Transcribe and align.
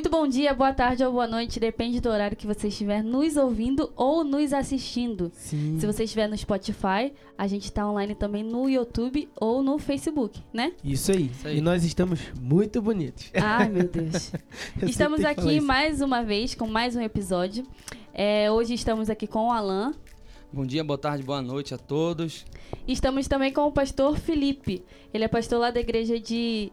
Muito 0.00 0.08
bom 0.08 0.26
dia, 0.26 0.54
boa 0.54 0.72
tarde 0.72 1.04
ou 1.04 1.12
boa 1.12 1.26
noite, 1.26 1.60
depende 1.60 2.00
do 2.00 2.08
horário 2.08 2.34
que 2.34 2.46
você 2.46 2.68
estiver 2.68 3.04
nos 3.04 3.36
ouvindo 3.36 3.92
ou 3.94 4.24
nos 4.24 4.50
assistindo. 4.50 5.30
Sim. 5.34 5.78
Se 5.78 5.86
você 5.86 6.04
estiver 6.04 6.26
no 6.26 6.34
Spotify, 6.38 7.12
a 7.36 7.46
gente 7.46 7.64
está 7.64 7.86
online 7.86 8.14
também 8.14 8.42
no 8.42 8.66
YouTube 8.66 9.28
ou 9.38 9.62
no 9.62 9.78
Facebook, 9.78 10.42
né? 10.54 10.72
Isso 10.82 11.12
aí. 11.12 11.26
Isso 11.26 11.46
aí. 11.46 11.58
E 11.58 11.60
nós 11.60 11.84
estamos 11.84 12.18
muito 12.40 12.80
bonitos. 12.80 13.30
Ai, 13.34 13.68
meu 13.68 13.86
Deus. 13.86 14.32
Eu 14.80 14.88
estamos 14.88 15.22
aqui 15.22 15.60
mais 15.60 16.00
uma 16.00 16.22
vez 16.22 16.54
com 16.54 16.66
mais 16.66 16.96
um 16.96 17.02
episódio. 17.02 17.66
É, 18.14 18.50
hoje 18.50 18.72
estamos 18.72 19.10
aqui 19.10 19.26
com 19.26 19.48
o 19.48 19.52
Alan. 19.52 19.92
Bom 20.50 20.64
dia, 20.64 20.82
boa 20.82 20.96
tarde, 20.96 21.22
boa 21.22 21.42
noite 21.42 21.74
a 21.74 21.78
todos. 21.78 22.46
Estamos 22.88 23.28
também 23.28 23.52
com 23.52 23.66
o 23.66 23.70
pastor 23.70 24.18
Felipe. 24.18 24.82
Ele 25.12 25.24
é 25.24 25.28
pastor 25.28 25.60
lá 25.60 25.70
da 25.70 25.78
igreja 25.78 26.18
de 26.18 26.72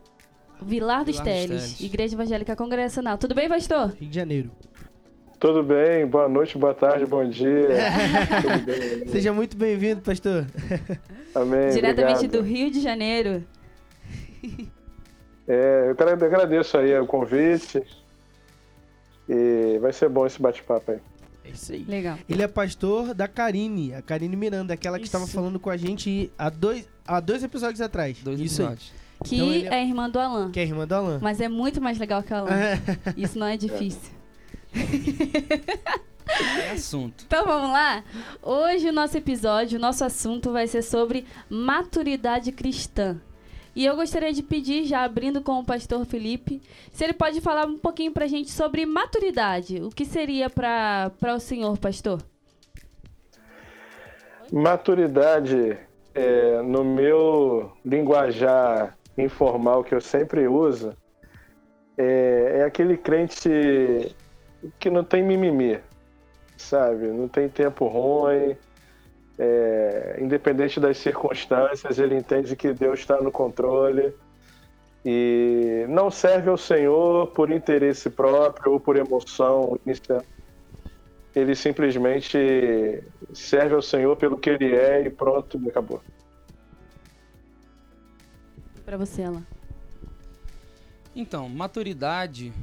Vilar 0.62 1.04
dos 1.06 1.18
Vilar 1.20 1.26
Teles, 1.26 1.48
Teles. 1.50 1.82
Igreja 1.82 2.16
Evangélica 2.16 2.56
Congregacional. 2.56 3.18
Tudo 3.18 3.36
bem, 3.36 3.48
pastor? 3.48 3.96
Rio 4.00 4.10
de 4.10 4.16
Janeiro. 4.16 4.52
Tudo 5.40 5.62
bem? 5.64 6.06
Boa 6.08 6.28
noite, 6.28 6.58
boa 6.58 6.74
tarde, 6.74 7.06
bom 7.06 7.24
dia. 7.30 7.68
Bem? 8.66 9.08
Seja 9.08 9.32
muito 9.32 9.56
bem-vindo, 9.56 10.02
pastor. 10.02 10.48
Amém. 11.36 11.70
Diretamente 11.70 12.26
obrigado. 12.26 12.32
do 12.32 12.42
Rio 12.42 12.72
de 12.72 12.82
Janeiro. 12.82 13.44
É, 15.48 15.86
eu 15.90 15.96
quero- 15.96 16.10
eu 16.10 16.26
agradeço 16.26 16.76
aí 16.78 16.98
o 17.00 17.06
convite. 17.06 17.84
E 19.30 19.78
vai 19.80 19.94
ser 19.94 20.10
bom 20.10 20.26
esse 20.26 20.42
bate-papo 20.42 20.92
aí. 20.94 21.00
É 21.46 21.50
isso 21.52 21.72
aí. 21.72 21.84
Legal. 21.88 22.18
Ele 22.28 22.42
é 22.42 22.48
pastor 22.48 23.14
da 23.14 23.28
Karine, 23.28 23.94
a 23.94 24.02
Karine 24.02 24.36
Miranda, 24.36 24.74
aquela 24.74 24.98
que 24.98 25.06
Isso. 25.06 25.16
estava 25.16 25.28
falando 25.32 25.60
com 25.60 25.70
a 25.70 25.78
gente 25.78 26.32
há 26.38 26.50
dois, 26.50 26.90
há 27.06 27.20
dois 27.20 27.44
episódios 27.44 27.80
atrás. 27.80 28.18
Dois 28.24 28.40
isso 28.40 28.64
aí. 28.66 28.76
Que 29.24 29.36
Então 29.38 29.52
é- 29.74 29.80
é 29.80 29.84
irmã 29.84 30.10
do 30.10 30.20
Alan. 30.20 30.52
Que 30.52 30.60
é 30.60 30.64
irmã 30.64 30.86
do 30.88 30.94
Alan. 30.96 31.20
Mas 31.22 31.42
é 31.42 31.48
muito 31.50 31.82
mais 31.82 31.98
legal 31.98 32.22
que 32.24 32.32
o 32.34 32.36
Alan. 32.38 32.50
Isso 33.18 33.38
não 33.40 33.48
é 33.48 33.58
difícil. 33.58 34.12
É 36.64 36.72
assunto. 36.72 37.24
Então 37.26 37.46
vamos 37.46 37.72
lá? 37.72 38.04
Hoje 38.44 38.90
o 38.90 38.94
nosso 38.94 39.18
episódio, 39.18 39.78
o 39.78 39.82
nosso 39.82 40.04
assunto 40.04 40.52
vai 40.52 40.68
ser 40.68 40.82
sobre 40.82 41.26
maturidade 41.50 42.52
cristã. 42.52 43.20
E 43.76 43.86
eu 43.86 43.96
gostaria 43.96 44.34
de 44.34 44.42
pedir, 44.44 44.86
já 44.86 45.04
abrindo 45.04 45.42
com 45.42 45.60
o 45.60 45.64
pastor 45.64 46.04
Felipe, 46.06 46.62
se 46.92 47.04
ele 47.04 47.14
pode 47.14 47.40
falar 47.42 47.66
um 47.68 47.78
pouquinho 47.78 48.12
pra 48.12 48.26
gente 48.28 48.52
sobre 48.52 48.86
maturidade. 48.86 49.82
O 49.82 49.90
que 49.90 50.04
seria 50.04 50.50
pra 50.50 51.12
para 51.20 51.36
o 51.36 51.40
senhor, 51.40 51.78
pastor? 51.78 52.22
Maturidade, 54.52 55.78
é, 56.16 56.62
no 56.64 56.84
meu 56.84 57.72
linguajar 57.86 58.97
informal 59.18 59.84
que 59.84 59.96
eu 59.96 60.02
sempre 60.02 60.48
uso, 60.48 60.96
é, 61.98 62.60
é 62.60 62.64
aquele 62.64 62.98
crente 62.98 64.16
que 64.80 64.90
não 64.90 65.04
tem 65.04 65.24
mimimi, 65.24 65.80
sabe? 66.56 67.08
Não 67.08 67.28
tem 67.28 67.50
tempo 67.50 67.88
ruim, 67.88 68.56
é, 69.38 70.18
independente 70.20 70.80
das 70.80 70.98
circunstâncias, 70.98 72.00
ele 72.00 72.16
entende 72.16 72.56
que 72.56 72.74
Deus 72.74 73.00
está 73.00 73.22
no 73.22 73.32
controle 73.32 74.14
e 75.06 75.86
não 75.88 76.10
serve 76.10 76.50
ao 76.50 76.58
Senhor 76.58 77.28
por 77.28 77.52
interesse 77.52 78.10
próprio 78.10 78.74
ou 78.74 78.80
por 78.80 78.98
emoção. 78.98 79.80
Ele 81.36 81.56
simplesmente 81.56 83.04
serve 83.34 83.76
ao 83.76 83.82
Senhor 83.82 84.16
pelo 84.18 84.38
que 84.38 84.50
ele 84.50 84.76
é 84.76 85.04
e 85.04 85.10
pronto, 85.10 85.62
acabou. 85.68 86.02
Pra 88.88 88.96
você, 88.96 89.22
Alan. 89.24 89.44
Então, 91.14 91.50
maturidade, 91.50 92.54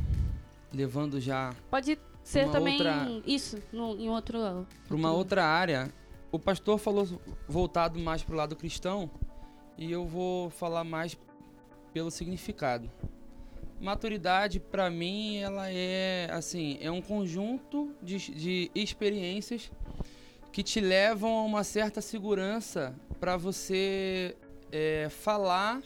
levando 0.72 1.20
já 1.20 1.52
Pode 1.70 1.98
ser 2.22 2.50
também 2.50 2.76
outra- 2.78 3.06
isso, 3.26 3.58
no- 3.70 3.94
em 4.00 4.08
outro. 4.08 4.66
para 4.88 4.96
uma 4.96 5.12
outra 5.12 5.44
área, 5.44 5.92
o 6.32 6.38
pastor 6.38 6.78
falou 6.78 7.06
voltado 7.46 7.98
mais 8.00 8.22
para 8.22 8.32
o 8.34 8.38
lado 8.38 8.56
cristão 8.56 9.10
e 9.76 9.92
eu 9.92 10.06
vou 10.06 10.48
falar 10.48 10.82
mais 10.82 11.14
pelo 11.92 12.10
significado. 12.10 12.90
Maturidade, 13.78 14.58
para 14.58 14.88
mim, 14.88 15.36
ela 15.36 15.68
é 15.70 16.30
assim, 16.32 16.78
é 16.80 16.90
um 16.90 17.02
conjunto 17.02 17.94
de, 18.02 18.16
de 18.34 18.70
experiências 18.74 19.70
que 20.50 20.62
te 20.62 20.80
levam 20.80 21.36
a 21.36 21.42
uma 21.42 21.62
certa 21.62 22.00
segurança 22.00 22.94
para 23.20 23.36
você 23.36 24.34
é, 24.72 25.08
falar 25.10 25.82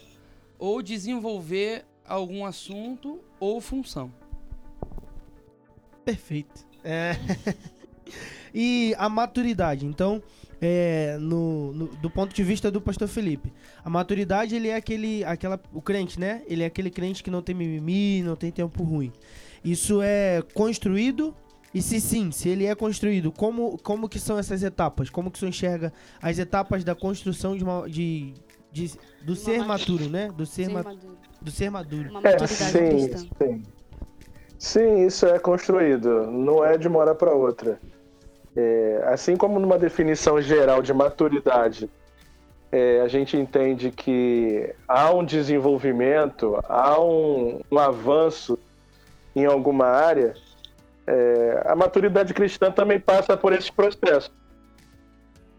ou 0.59 0.83
desenvolver 0.83 1.85
algum 2.07 2.45
assunto 2.45 3.21
ou 3.39 3.61
função. 3.61 4.13
Perfeito. 6.05 6.67
É. 6.83 7.17
e 8.55 8.95
a 8.99 9.09
maturidade, 9.09 9.85
então, 9.85 10.23
é, 10.61 11.17
no, 11.21 11.73
no- 11.73 11.87
do 11.97 12.11
ponto 12.11 12.35
de 12.35 12.43
vista 12.43 12.71
do 12.71 12.81
pastor 12.81 13.09
Felipe, 13.09 13.53
a 13.85 13.91
maturidade 13.91 14.55
ele 14.55 14.69
é 14.69 14.75
aquele, 14.75 15.23
aquela, 15.25 15.61
o 15.73 15.83
crente, 15.83 16.19
né? 16.19 16.43
Ele 16.47 16.63
é 16.63 16.67
aquele 16.67 16.91
crente 16.91 17.23
que 17.23 17.31
não 17.31 17.43
tem 17.43 17.55
mimimi, 17.55 18.23
não 18.23 18.37
tem 18.37 18.51
tempo 18.51 18.83
ruim. 18.83 19.13
Isso 19.65 20.01
é 20.03 20.43
construído 20.55 21.35
e 21.75 21.83
se 21.83 22.01
sim, 22.01 22.31
se 22.31 22.49
ele 22.49 22.65
é 22.65 22.75
construído, 22.75 23.31
como, 23.31 23.77
como 23.79 24.09
que 24.09 24.19
são 24.19 24.39
essas 24.39 24.63
etapas? 24.63 25.11
Como 25.11 25.31
que 25.31 25.39
você 25.39 25.47
enxerga 25.47 25.93
as 26.23 26.39
etapas 26.39 26.83
da 26.83 26.95
construção 26.95 27.57
de, 27.57 27.63
uma, 27.63 27.89
de, 27.89 28.33
de- 28.71 28.99
do 29.23 29.33
Uma 29.33 29.37
ser 29.37 29.65
maturo, 29.65 30.09
né? 30.09 30.29
Do 30.37 30.47
ser, 30.47 30.67
Ser 30.67 30.73
ma- 30.73 30.83
maduro. 30.83 31.19
do 31.41 31.51
ser 31.51 31.71
maduro. 31.71 32.11
Uma 32.11 32.21
É, 32.29 32.47
sim, 32.47 32.89
cristã. 32.89 33.19
sim. 33.43 33.63
Sim, 34.59 35.07
isso 35.07 35.25
é 35.27 35.39
construído, 35.39 36.27
não 36.27 36.65
é 36.65 36.77
de 36.77 36.89
uma 36.89 36.99
hora 36.99 37.15
para 37.15 37.33
outra. 37.33 37.81
É, 38.57 39.03
assim 39.07 39.37
como 39.37 39.59
numa 39.61 39.79
definição 39.79 40.41
geral 40.41 40.83
de 40.83 40.93
maturidade, 40.93 41.89
é, 42.73 43.01
a 43.01 43.07
gente 43.09 43.37
entende 43.37 43.93
que 43.93 44.75
há 44.89 45.13
um 45.15 45.25
desenvolvimento, 45.25 46.59
há 46.69 47.01
um, 47.01 47.61
um 47.71 47.79
avanço 47.79 48.59
em 49.37 49.47
alguma 49.47 49.87
área, 49.87 50.35
é, 51.07 51.63
a 51.65 51.77
maturidade 51.77 52.35
cristã 52.35 52.71
também 52.73 52.99
passa 52.99 53.37
por 53.37 53.53
esse 53.53 53.71
processo. 53.71 54.31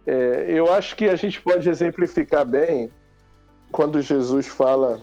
É, 0.06 0.46
eu 0.50 0.72
acho 0.74 0.96
que 0.96 1.08
a 1.08 1.16
gente 1.16 1.42
pode 1.42 1.70
exemplificar 1.70 2.46
bem 2.46 2.92
quando 3.72 4.02
Jesus 4.02 4.48
fala 4.48 5.02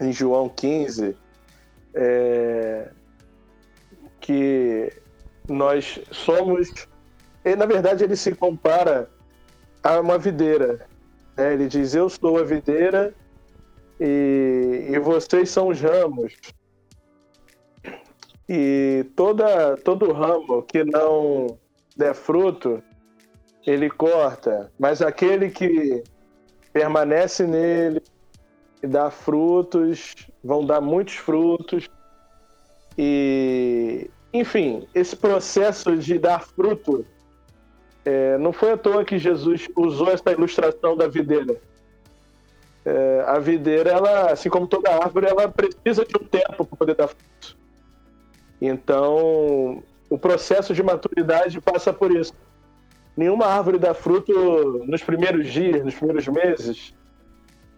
em 0.00 0.12
João 0.12 0.48
15 0.48 1.16
é, 1.94 2.90
que 4.20 4.92
nós 5.48 6.00
somos. 6.10 6.72
E, 7.44 7.56
na 7.56 7.66
verdade, 7.66 8.04
ele 8.04 8.16
se 8.16 8.34
compara 8.34 9.08
a 9.82 10.00
uma 10.00 10.18
videira. 10.18 10.86
né? 11.36 11.54
Ele 11.54 11.66
diz: 11.66 11.94
Eu 11.94 12.08
sou 12.08 12.38
a 12.38 12.44
videira 12.44 13.14
e, 14.00 14.88
e 14.90 14.98
vocês 14.98 15.50
são 15.50 15.68
os 15.68 15.80
ramos. 15.80 16.34
E 18.48 19.04
toda, 19.14 19.76
todo 19.78 20.12
ramo 20.12 20.62
que 20.62 20.82
não 20.82 21.58
der 21.96 22.14
fruto, 22.14 22.82
ele 23.66 23.90
corta. 23.90 24.72
Mas 24.78 25.02
aquele 25.02 25.50
que 25.50 26.02
permanece 26.72 27.46
nele 27.46 28.02
e 28.82 28.86
dá 28.86 29.10
frutos, 29.10 30.14
vão 30.42 30.64
dar 30.64 30.80
muitos 30.80 31.14
frutos. 31.14 31.88
E, 32.96 34.10
enfim, 34.32 34.86
esse 34.94 35.16
processo 35.16 35.96
de 35.96 36.18
dar 36.18 36.40
fruto, 36.40 37.04
é, 38.04 38.38
não 38.38 38.52
foi 38.52 38.72
à 38.72 38.76
toa 38.76 39.04
que 39.04 39.18
Jesus 39.18 39.68
usou 39.76 40.10
essa 40.10 40.32
ilustração 40.32 40.96
da 40.96 41.06
videira. 41.06 41.56
É, 42.84 43.24
a 43.26 43.38
videira, 43.38 43.90
ela, 43.90 44.32
assim 44.32 44.48
como 44.48 44.66
toda 44.66 44.90
árvore, 44.90 45.26
ela 45.26 45.48
precisa 45.48 46.04
de 46.04 46.16
um 46.16 46.24
tempo 46.24 46.64
para 46.64 46.76
poder 46.76 46.94
dar 46.94 47.08
fruto. 47.08 47.56
Então, 48.60 49.82
o 50.08 50.18
processo 50.18 50.72
de 50.74 50.82
maturidade 50.82 51.60
passa 51.60 51.92
por 51.92 52.10
isso. 52.10 52.32
Nenhuma 53.18 53.46
árvore 53.46 53.80
dá 53.80 53.92
fruto 53.92 54.32
nos 54.86 55.02
primeiros 55.02 55.48
dias, 55.48 55.84
nos 55.84 55.96
primeiros 55.96 56.28
meses. 56.28 56.94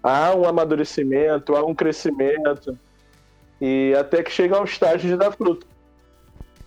Há 0.03 0.35
um 0.35 0.45
amadurecimento, 0.47 1.57
há 1.57 1.65
um 1.65 1.75
crescimento 1.75 2.79
e 3.59 3.95
até 3.99 4.23
que 4.23 4.31
chega 4.31 4.59
ao 4.59 4.65
estágio 4.65 5.09
de 5.09 5.17
dar 5.17 5.33
fruto. 5.33 5.67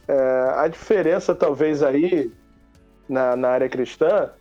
É, 0.08 0.54
a 0.56 0.68
diferença, 0.68 1.36
talvez, 1.36 1.84
aí 1.84 2.32
na, 3.08 3.36
na 3.36 3.50
área 3.50 3.70
cristã 3.70 4.32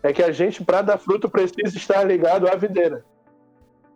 é 0.00 0.12
que 0.12 0.22
a 0.22 0.30
gente, 0.30 0.62
para 0.62 0.82
dar 0.82 0.96
fruto, 0.96 1.28
precisa 1.28 1.76
estar 1.76 2.04
ligado 2.04 2.46
à 2.46 2.54
videira, 2.54 3.04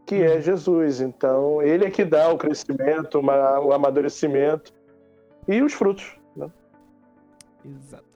que 0.05 0.17
é 0.17 0.41
Jesus. 0.41 1.00
Então, 1.00 1.62
ele 1.62 1.85
é 1.85 1.91
que 1.93 2.05
dá 2.05 2.29
o 2.29 2.37
crescimento, 2.37 3.21
o 3.21 3.73
amadurecimento 3.73 4.73
e 5.47 5.62
os 5.62 5.73
frutos. 5.73 6.19
né? 6.35 6.50
Exatamente. 7.65 8.16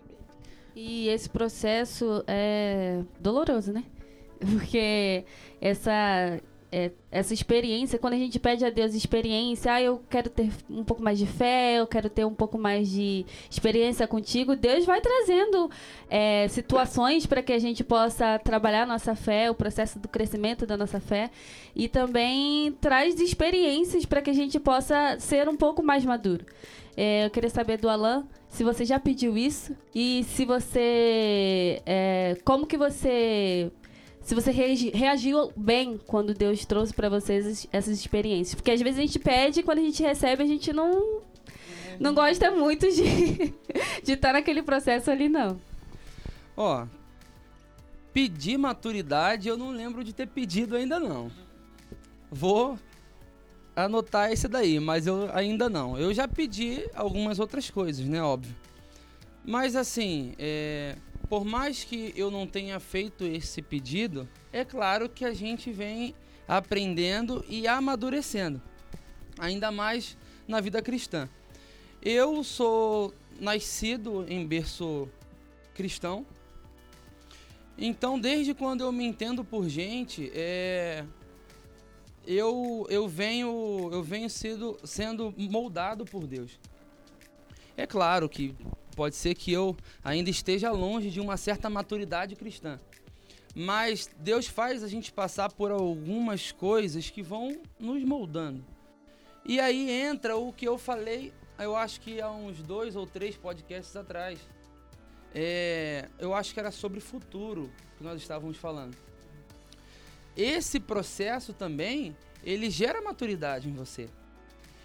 E 0.82 1.08
esse 1.08 1.28
processo 1.28 2.24
é 2.26 3.02
doloroso, 3.20 3.70
né? 3.70 3.84
Porque 4.40 5.26
essa 5.60 6.40
é, 6.72 6.90
essa 7.10 7.34
experiência, 7.34 7.98
quando 7.98 8.14
a 8.14 8.16
gente 8.16 8.38
pede 8.38 8.64
a 8.64 8.70
Deus 8.70 8.94
experiência, 8.94 9.74
ah, 9.74 9.82
eu 9.82 10.00
quero 10.08 10.30
ter 10.30 10.48
um 10.70 10.82
pouco 10.82 11.02
mais 11.02 11.18
de 11.18 11.26
fé, 11.26 11.74
eu 11.78 11.86
quero 11.86 12.08
ter 12.08 12.24
um 12.24 12.32
pouco 12.32 12.56
mais 12.56 12.88
de 12.88 13.26
experiência 13.50 14.06
contigo, 14.06 14.56
Deus 14.56 14.86
vai 14.86 15.02
trazendo 15.02 15.70
é, 16.08 16.48
situações 16.48 17.26
para 17.26 17.42
que 17.42 17.52
a 17.52 17.58
gente 17.58 17.84
possa 17.84 18.38
trabalhar 18.38 18.86
nossa 18.86 19.14
fé, 19.14 19.50
o 19.50 19.54
processo 19.54 19.98
do 19.98 20.08
crescimento 20.08 20.64
da 20.64 20.78
nossa 20.78 20.98
fé, 20.98 21.30
e 21.76 21.88
também 21.88 22.72
traz 22.80 23.20
experiências 23.20 24.06
para 24.06 24.22
que 24.22 24.30
a 24.30 24.34
gente 24.34 24.58
possa 24.58 25.18
ser 25.18 25.46
um 25.46 25.56
pouco 25.56 25.82
mais 25.82 26.06
maduro. 26.06 26.46
É, 26.96 27.26
eu 27.26 27.30
queria 27.30 27.50
saber 27.50 27.78
do 27.78 27.88
Alan 27.88 28.26
se 28.48 28.64
você 28.64 28.84
já 28.84 28.98
pediu 28.98 29.36
isso 29.36 29.76
e 29.94 30.24
se 30.24 30.44
você. 30.44 31.80
É, 31.86 32.36
como 32.44 32.66
que 32.66 32.76
você 32.76 33.70
se 34.22 34.34
você 34.34 34.50
reagiu 34.50 35.52
bem 35.56 35.98
quando 36.06 36.34
Deus 36.34 36.64
trouxe 36.64 36.92
para 36.92 37.08
vocês 37.08 37.66
essas 37.72 37.98
experiências. 37.98 38.54
Porque 38.54 38.70
às 38.70 38.80
vezes 38.80 38.98
a 38.98 39.02
gente 39.02 39.18
pede 39.18 39.60
e 39.60 39.62
quando 39.62 39.78
a 39.78 39.82
gente 39.82 40.02
recebe, 40.02 40.42
a 40.42 40.46
gente 40.46 40.72
não, 40.72 41.20
não 41.98 42.14
gosta 42.14 42.50
muito 42.50 42.86
de 42.90 43.54
de 44.04 44.12
estar 44.12 44.32
naquele 44.32 44.62
processo 44.62 45.10
ali, 45.10 45.28
não. 45.28 45.60
Ó, 46.56 46.86
pedir 48.12 48.58
maturidade 48.58 49.48
eu 49.48 49.56
não 49.56 49.70
lembro 49.70 50.04
de 50.04 50.12
ter 50.12 50.28
pedido 50.28 50.76
ainda 50.76 51.00
não. 51.00 51.30
Vou 52.30 52.78
anotar 53.84 54.32
esse 54.32 54.48
daí, 54.48 54.78
mas 54.80 55.06
eu 55.06 55.30
ainda 55.32 55.68
não. 55.68 55.98
Eu 55.98 56.12
já 56.12 56.26
pedi 56.26 56.84
algumas 56.94 57.38
outras 57.38 57.70
coisas, 57.70 58.06
né, 58.06 58.22
óbvio. 58.22 58.54
Mas 59.44 59.74
assim, 59.74 60.34
é, 60.38 60.96
por 61.28 61.44
mais 61.44 61.84
que 61.84 62.12
eu 62.16 62.30
não 62.30 62.46
tenha 62.46 62.78
feito 62.80 63.24
esse 63.24 63.62
pedido, 63.62 64.28
é 64.52 64.64
claro 64.64 65.08
que 65.08 65.24
a 65.24 65.32
gente 65.32 65.70
vem 65.72 66.14
aprendendo 66.46 67.44
e 67.48 67.66
amadurecendo, 67.68 68.60
ainda 69.38 69.70
mais 69.70 70.16
na 70.48 70.60
vida 70.60 70.82
cristã. 70.82 71.28
Eu 72.02 72.42
sou 72.42 73.14
nascido 73.38 74.24
em 74.28 74.46
berço 74.46 75.08
cristão, 75.74 76.26
então 77.78 78.18
desde 78.18 78.52
quando 78.52 78.82
eu 78.82 78.92
me 78.92 79.04
entendo 79.04 79.44
por 79.44 79.68
gente, 79.68 80.30
é, 80.34 81.04
eu, 82.26 82.86
eu 82.88 83.08
venho 83.08 83.88
eu 83.92 84.02
venho 84.02 84.28
sido, 84.30 84.78
sendo 84.84 85.34
moldado 85.36 86.04
por 86.04 86.26
Deus. 86.26 86.58
É 87.76 87.86
claro 87.86 88.28
que 88.28 88.54
Pode 89.00 89.16
ser 89.16 89.34
que 89.34 89.52
eu 89.52 89.76
ainda 90.04 90.30
esteja 90.30 90.70
longe 90.70 91.10
de 91.10 91.20
uma 91.20 91.36
certa 91.36 91.70
maturidade 91.70 92.36
cristã. 92.36 92.78
Mas 93.54 94.10
Deus 94.18 94.46
faz 94.46 94.82
a 94.82 94.88
gente 94.88 95.12
passar 95.12 95.50
por 95.50 95.70
algumas 95.70 96.52
coisas 96.52 97.08
que 97.10 97.22
vão 97.22 97.60
nos 97.78 98.04
moldando. 98.04 98.64
E 99.44 99.58
aí 99.58 99.90
entra 99.90 100.36
o 100.36 100.52
que 100.52 100.68
eu 100.68 100.76
falei, 100.76 101.32
eu 101.58 101.74
acho 101.74 102.00
que 102.00 102.20
há 102.20 102.30
uns 102.30 102.62
dois 102.62 102.94
ou 102.94 103.06
três 103.06 103.36
podcasts 103.36 103.96
atrás. 103.96 104.38
É, 105.34 106.08
eu 106.18 106.34
acho 106.34 106.52
que 106.52 106.60
era 106.60 106.70
sobre 106.70 107.00
futuro 107.00 107.70
que 107.96 108.04
nós 108.04 108.20
estávamos 108.20 108.56
falando. 108.56 108.96
Esse 110.36 110.78
processo 110.78 111.52
também, 111.52 112.16
ele 112.42 112.70
gera 112.70 113.02
maturidade 113.02 113.68
em 113.68 113.72
você. 113.72 114.08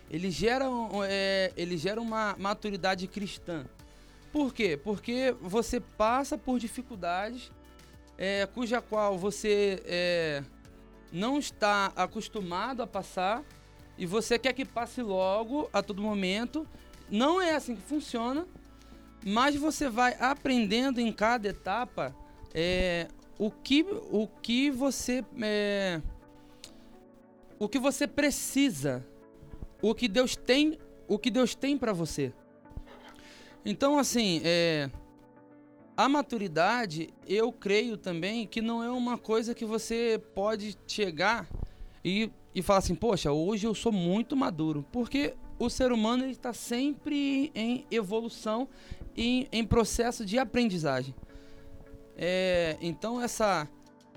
Ele 0.09 0.29
gera, 0.29 0.65
é, 1.07 1.51
ele 1.55 1.77
gera 1.77 1.99
uma 1.99 2.35
maturidade 2.37 3.07
cristã. 3.07 3.65
Por 4.31 4.53
quê? 4.53 4.77
Porque 4.81 5.35
você 5.41 5.79
passa 5.79 6.37
por 6.37 6.59
dificuldades 6.59 7.51
é, 8.17 8.45
cuja 8.45 8.81
qual 8.81 9.17
você 9.17 9.81
é, 9.85 10.43
não 11.11 11.37
está 11.37 11.91
acostumado 11.95 12.81
a 12.81 12.87
passar 12.87 13.43
e 13.97 14.05
você 14.05 14.37
quer 14.37 14.53
que 14.53 14.65
passe 14.65 15.01
logo 15.01 15.69
a 15.71 15.81
todo 15.81 16.01
momento. 16.01 16.67
Não 17.09 17.41
é 17.41 17.55
assim 17.55 17.75
que 17.75 17.81
funciona, 17.81 18.45
mas 19.25 19.55
você 19.55 19.89
vai 19.89 20.15
aprendendo 20.19 20.99
em 20.99 21.11
cada 21.11 21.47
etapa 21.47 22.15
é, 22.53 23.07
o, 23.37 23.51
que, 23.51 23.85
o 24.11 24.27
que 24.41 24.71
você 24.71 25.23
é, 25.41 26.01
o 27.59 27.67
que 27.67 27.79
você 27.79 28.07
precisa, 28.07 29.05
o 29.81 29.93
que 29.93 30.07
Deus 30.07 30.35
tem, 30.35 30.77
o 31.07 31.17
que 31.17 31.29
Deus 31.29 31.55
tem 31.55 31.77
para 31.77 31.93
você. 31.93 32.33
Então, 33.65 33.97
assim, 33.97 34.41
é, 34.43 34.89
a 35.97 36.09
maturidade, 36.09 37.09
eu 37.27 37.51
creio 37.51 37.97
também 37.97 38.45
que 38.45 38.61
não 38.61 38.83
é 38.83 38.91
uma 38.91 39.17
coisa 39.17 39.55
que 39.55 39.65
você 39.65 40.21
pode 40.33 40.77
chegar 40.85 41.47
e, 42.03 42.29
e 42.53 42.61
falar 42.61 42.79
assim, 42.79 42.95
poxa, 42.95 43.31
hoje 43.31 43.65
eu 43.65 43.73
sou 43.73 43.91
muito 43.91 44.35
maduro. 44.35 44.85
Porque 44.91 45.33
o 45.57 45.69
ser 45.69 45.91
humano 45.91 46.25
está 46.25 46.53
sempre 46.53 47.51
em 47.55 47.85
evolução 47.89 48.67
e 49.15 49.47
em 49.51 49.63
processo 49.63 50.25
de 50.25 50.37
aprendizagem. 50.37 51.15
É, 52.17 52.77
então, 52.81 53.21
essa 53.21 53.67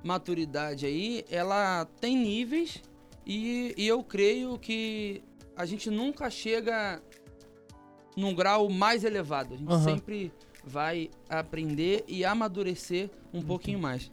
maturidade 0.03 0.87
aí, 0.87 1.25
ela 1.31 1.85
tem 2.01 2.17
níveis 2.17 2.83
e, 3.27 3.75
e 3.77 3.87
eu 3.87 4.03
creio 4.03 4.59
que 4.59 5.23
a 5.57 5.67
gente 5.67 5.91
nunca 5.91 6.31
chega 6.31 7.03
num 8.17 8.35
grau 8.35 8.69
mais 8.69 9.05
elevado. 9.05 9.55
A 9.55 9.57
gente 9.57 9.73
uhum. 9.73 9.85
sempre 9.85 10.33
vai 10.65 11.11
aprender 11.29 12.05
e 12.07 12.25
amadurecer 12.25 13.11
um 13.33 13.39
uhum. 13.39 13.45
pouquinho 13.45 13.79
mais. 13.79 14.11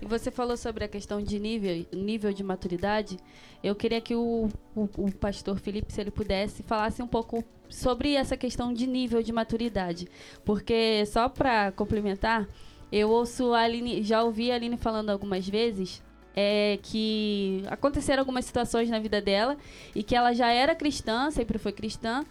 E 0.00 0.06
você 0.06 0.30
falou 0.30 0.56
sobre 0.56 0.84
a 0.84 0.88
questão 0.88 1.22
de 1.22 1.38
nível, 1.38 1.86
nível 1.92 2.32
de 2.32 2.42
maturidade. 2.42 3.18
Eu 3.62 3.74
queria 3.74 4.00
que 4.00 4.14
o, 4.14 4.48
o, 4.74 4.88
o, 4.96 5.12
pastor 5.12 5.58
Felipe, 5.58 5.92
se 5.92 6.00
ele 6.00 6.10
pudesse, 6.10 6.62
falasse 6.62 7.02
um 7.02 7.06
pouco 7.06 7.44
sobre 7.68 8.14
essa 8.14 8.36
questão 8.36 8.72
de 8.72 8.86
nível 8.86 9.22
de 9.22 9.32
maturidade. 9.32 10.08
Porque, 10.44 11.04
só 11.06 11.28
para 11.28 11.72
complementar, 11.72 12.48
eu 12.90 13.10
ouço 13.10 13.52
a 13.52 13.60
Aline, 13.60 14.02
já 14.02 14.22
ouvi 14.22 14.50
a 14.50 14.54
Aline 14.54 14.76
falando 14.76 15.10
algumas 15.10 15.48
vezes 15.48 16.02
é, 16.34 16.78
que 16.82 17.64
aconteceram 17.68 18.20
algumas 18.20 18.44
situações 18.44 18.90
na 18.90 18.98
vida 18.98 19.20
dela 19.20 19.56
e 19.94 20.02
que 20.02 20.14
ela 20.14 20.32
já 20.32 20.48
era 20.50 20.74
cristã, 20.74 21.30
sempre 21.30 21.58
foi 21.58 21.72
cristã, 21.72 22.24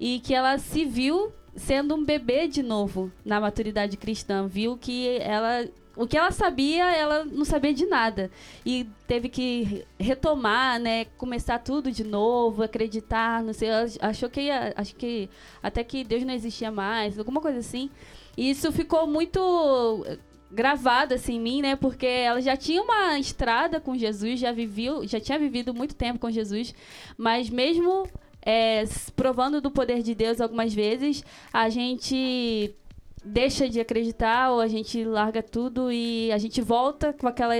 e 0.00 0.18
que 0.20 0.34
ela 0.34 0.58
se 0.58 0.84
viu 0.84 1.32
sendo 1.54 1.94
um 1.94 2.04
bebê 2.04 2.48
de 2.48 2.62
novo 2.62 3.12
na 3.24 3.40
maturidade 3.40 3.96
cristã, 3.96 4.46
viu 4.46 4.76
que 4.76 5.18
ela 5.18 5.68
o 5.94 6.06
que 6.06 6.16
ela 6.16 6.30
sabia, 6.30 6.90
ela 6.94 7.24
não 7.24 7.44
sabia 7.44 7.74
de 7.74 7.84
nada. 7.84 8.30
E 8.64 8.88
teve 9.06 9.28
que 9.28 9.84
retomar, 9.98 10.80
né? 10.80 11.04
Começar 11.18 11.58
tudo 11.58 11.90
de 11.90 12.02
novo, 12.02 12.62
acreditar, 12.62 13.42
não 13.42 13.52
sei. 13.52 13.68
Achou 14.00 14.30
que 14.30 14.42
ia, 14.42 14.72
acho 14.74 14.96
que 14.96 15.28
até 15.62 15.84
que 15.84 16.02
Deus 16.02 16.24
não 16.24 16.32
existia 16.32 16.70
mais, 16.70 17.18
alguma 17.18 17.40
coisa 17.40 17.58
assim. 17.58 17.90
Isso 18.36 18.72
ficou 18.72 19.06
muito 19.06 20.04
gravado 20.50 21.14
assim 21.14 21.36
em 21.36 21.40
mim, 21.40 21.62
né? 21.62 21.76
Porque 21.76 22.06
ela 22.06 22.40
já 22.40 22.56
tinha 22.56 22.82
uma 22.82 23.18
estrada 23.18 23.80
com 23.80 23.96
Jesus, 23.96 24.38
já 24.38 24.52
viveu, 24.52 25.06
já 25.06 25.18
tinha 25.18 25.38
vivido 25.38 25.74
muito 25.74 25.94
tempo 25.94 26.18
com 26.18 26.30
Jesus, 26.30 26.74
mas 27.16 27.48
mesmo 27.48 28.06
é, 28.42 28.84
provando 29.16 29.60
do 29.60 29.70
poder 29.70 30.02
de 30.02 30.14
Deus 30.14 30.40
algumas 30.40 30.74
vezes, 30.74 31.24
a 31.52 31.68
gente 31.68 32.74
deixa 33.24 33.68
de 33.68 33.80
acreditar 33.80 34.50
ou 34.50 34.60
a 34.60 34.66
gente 34.66 35.04
larga 35.04 35.42
tudo 35.42 35.92
e 35.92 36.30
a 36.32 36.38
gente 36.38 36.60
volta 36.60 37.12
com 37.12 37.28
aquela 37.28 37.54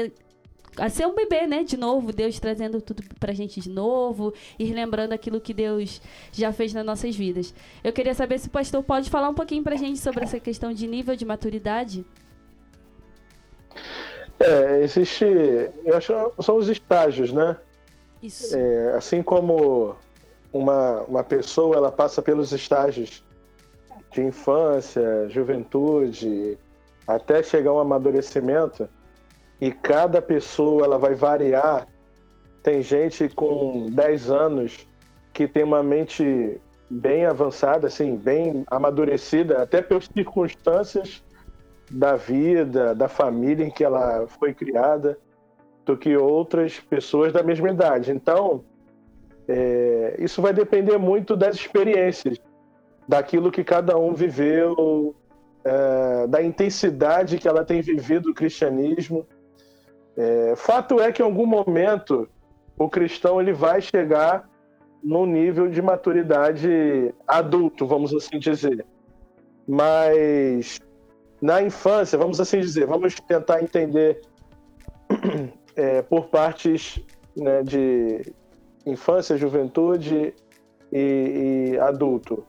a 0.76 0.88
ser 0.88 1.06
um 1.06 1.14
bebê, 1.14 1.46
né? 1.46 1.62
De 1.62 1.76
novo, 1.76 2.12
Deus 2.12 2.38
trazendo 2.40 2.80
tudo 2.80 3.02
pra 3.18 3.32
gente 3.32 3.60
de 3.60 3.68
novo 3.68 4.32
e 4.58 4.72
lembrando 4.72 5.12
aquilo 5.12 5.40
que 5.40 5.52
Deus 5.52 6.00
já 6.32 6.52
fez 6.52 6.72
nas 6.72 6.84
nossas 6.84 7.14
vidas. 7.14 7.54
Eu 7.84 7.92
queria 7.92 8.14
saber 8.14 8.38
se 8.38 8.48
o 8.48 8.50
pastor 8.50 8.82
pode 8.82 9.10
falar 9.10 9.28
um 9.28 9.34
pouquinho 9.34 9.62
pra 9.62 9.76
gente 9.76 9.98
sobre 9.98 10.24
essa 10.24 10.40
questão 10.40 10.72
de 10.72 10.86
nível 10.86 11.14
de 11.14 11.24
maturidade. 11.24 12.04
É, 14.40 14.82
existe. 14.82 15.24
Eu 15.84 15.96
acho 15.96 16.12
que 16.36 16.42
são 16.42 16.56
os 16.56 16.68
estágios, 16.68 17.32
né? 17.32 17.56
Isso. 18.22 18.56
É, 18.56 18.94
assim 18.96 19.22
como 19.22 19.96
uma, 20.52 21.02
uma 21.02 21.24
pessoa 21.24 21.76
ela 21.76 21.92
passa 21.92 22.20
pelos 22.22 22.52
estágios 22.52 23.24
de 24.10 24.22
infância, 24.22 25.28
juventude, 25.28 26.58
até 27.06 27.42
chegar 27.42 27.70
ao 27.70 27.80
amadurecimento, 27.80 28.88
e 29.62 29.70
cada 29.70 30.20
pessoa 30.20 30.84
ela 30.84 30.98
vai 30.98 31.14
variar. 31.14 31.86
Tem 32.64 32.82
gente 32.82 33.28
com 33.28 33.86
10 33.92 34.28
anos 34.28 34.88
que 35.32 35.46
tem 35.46 35.62
uma 35.62 35.84
mente 35.84 36.60
bem 36.90 37.24
avançada, 37.26 37.86
assim, 37.86 38.16
bem 38.16 38.64
amadurecida, 38.66 39.62
até 39.62 39.80
pelas 39.80 40.06
circunstâncias 40.06 41.22
da 41.88 42.16
vida, 42.16 42.92
da 42.92 43.06
família 43.06 43.64
em 43.64 43.70
que 43.70 43.84
ela 43.84 44.26
foi 44.26 44.52
criada, 44.52 45.16
do 45.86 45.96
que 45.96 46.16
outras 46.16 46.80
pessoas 46.80 47.32
da 47.32 47.44
mesma 47.44 47.70
idade. 47.70 48.10
Então, 48.10 48.64
é, 49.46 50.16
isso 50.18 50.42
vai 50.42 50.52
depender 50.52 50.98
muito 50.98 51.36
das 51.36 51.54
experiências, 51.54 52.36
daquilo 53.06 53.52
que 53.52 53.62
cada 53.62 53.96
um 53.96 54.12
viveu, 54.12 55.14
é, 55.64 56.26
da 56.26 56.42
intensidade 56.42 57.38
que 57.38 57.46
ela 57.46 57.64
tem 57.64 57.80
vivido 57.80 58.30
o 58.30 58.34
cristianismo. 58.34 59.24
É, 60.16 60.54
fato 60.56 61.00
é 61.00 61.10
que 61.10 61.22
em 61.22 61.24
algum 61.24 61.46
momento 61.46 62.28
o 62.78 62.88
cristão 62.88 63.40
ele 63.40 63.52
vai 63.52 63.80
chegar 63.80 64.48
num 65.02 65.26
nível 65.26 65.68
de 65.68 65.82
maturidade 65.82 67.14
adulto, 67.26 67.86
vamos 67.86 68.14
assim 68.14 68.38
dizer. 68.38 68.84
Mas 69.66 70.80
na 71.40 71.62
infância, 71.62 72.16
vamos 72.16 72.40
assim 72.40 72.60
dizer, 72.60 72.86
vamos 72.86 73.14
tentar 73.14 73.62
entender 73.62 74.20
é, 75.74 76.02
por 76.02 76.26
partes 76.26 77.00
né, 77.36 77.62
de 77.62 78.32
infância, 78.86 79.36
juventude 79.36 80.34
e, 80.92 81.72
e 81.72 81.78
adulto. 81.78 82.44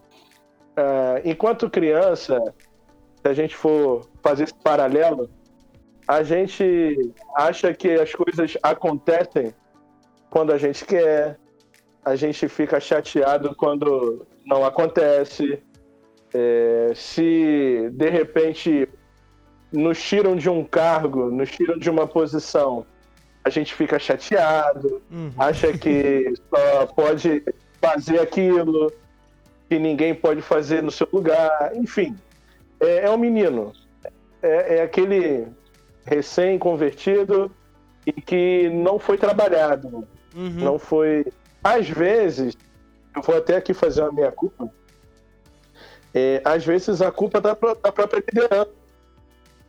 É, 0.75 1.21
enquanto 1.25 1.69
criança, 1.69 2.39
se 3.21 3.27
a 3.27 3.33
gente 3.33 3.55
for 3.55 4.07
fazer 4.21 4.43
esse 4.43 4.55
paralelo, 4.55 5.29
a 6.07 6.23
gente 6.23 7.13
acha 7.35 7.73
que 7.73 7.91
as 7.93 8.13
coisas 8.13 8.57
acontecem 8.61 9.53
quando 10.29 10.51
a 10.51 10.57
gente 10.57 10.83
quer, 10.85 11.37
a 12.03 12.15
gente 12.15 12.47
fica 12.47 12.79
chateado 12.79 13.55
quando 13.55 14.25
não 14.45 14.65
acontece. 14.65 15.61
É, 16.33 16.91
se 16.95 17.89
de 17.93 18.09
repente 18.09 18.89
nos 19.71 20.01
tiram 20.01 20.35
de 20.35 20.49
um 20.49 20.63
cargo, 20.63 21.29
nos 21.29 21.51
tiram 21.51 21.77
de 21.77 21.89
uma 21.89 22.07
posição, 22.07 22.85
a 23.43 23.49
gente 23.49 23.73
fica 23.73 23.99
chateado, 23.99 25.01
uhum. 25.11 25.31
acha 25.37 25.77
que 25.77 26.33
só 26.49 26.85
pode 26.87 27.43
fazer 27.79 28.19
aquilo, 28.19 28.91
que 29.69 29.77
ninguém 29.77 30.15
pode 30.15 30.41
fazer 30.41 30.81
no 30.81 30.91
seu 30.91 31.07
lugar, 31.11 31.71
enfim. 31.75 32.15
É, 32.79 33.05
é 33.05 33.09
um 33.09 33.17
menino. 33.17 33.71
É, 34.41 34.77
é 34.77 34.81
aquele 34.81 35.47
recém-convertido 36.05 37.51
e 38.05 38.11
que 38.11 38.69
não 38.69 38.99
foi 38.99 39.17
trabalhado. 39.17 40.07
Uhum. 40.35 40.49
Não 40.49 40.79
foi. 40.79 41.25
Às 41.63 41.89
vezes, 41.89 42.57
eu 43.15 43.21
vou 43.21 43.37
até 43.37 43.55
aqui 43.55 43.73
fazer 43.73 44.01
a 44.01 44.11
minha 44.11 44.31
culpa. 44.31 44.69
É, 46.13 46.41
às 46.45 46.63
vezes 46.65 47.01
a 47.01 47.11
culpa 47.11 47.41
da, 47.41 47.53
da 47.53 47.91
própria 47.91 48.23
liderança, 48.27 48.69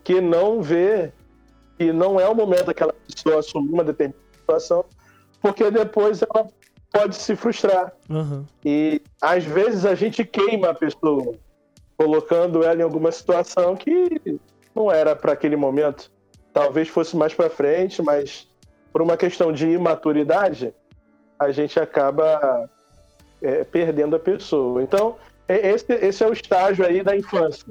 que 0.02 0.20
não 0.20 0.60
vê 0.60 1.12
que 1.78 1.92
não 1.92 2.20
é 2.20 2.28
o 2.28 2.34
momento 2.34 2.66
daquela 2.66 2.92
pessoa 2.92 3.40
assumir 3.40 3.70
uma 3.70 3.82
determinada 3.82 4.22
situação, 4.38 4.84
porque 5.40 5.70
depois 5.70 6.22
ela 6.22 6.46
pode 6.92 7.16
se 7.16 7.34
frustrar. 7.34 7.92
Uhum. 8.08 8.44
E 8.64 9.00
às 9.20 9.44
vezes 9.44 9.84
a 9.84 9.94
gente 9.94 10.24
queima 10.24 10.70
a 10.70 10.74
pessoa, 10.74 11.34
colocando 11.96 12.62
ela 12.62 12.80
em 12.80 12.84
alguma 12.84 13.10
situação 13.10 13.74
que 13.74 14.38
não 14.74 14.90
era 14.90 15.16
para 15.16 15.32
aquele 15.32 15.56
momento. 15.56 16.12
Talvez 16.54 16.88
fosse 16.88 17.16
mais 17.16 17.34
para 17.34 17.50
frente, 17.50 18.00
mas 18.00 18.48
por 18.92 19.02
uma 19.02 19.16
questão 19.16 19.52
de 19.52 19.68
imaturidade, 19.68 20.72
a 21.36 21.50
gente 21.50 21.80
acaba 21.80 22.70
é, 23.42 23.64
perdendo 23.64 24.14
a 24.14 24.20
pessoa. 24.20 24.80
Então, 24.80 25.16
é, 25.48 25.72
esse, 25.72 25.92
esse, 25.92 26.22
é 26.22 26.28
o 26.28 26.32
estágio 26.32 26.86
aí 26.86 27.02
da 27.02 27.16
infância. 27.16 27.66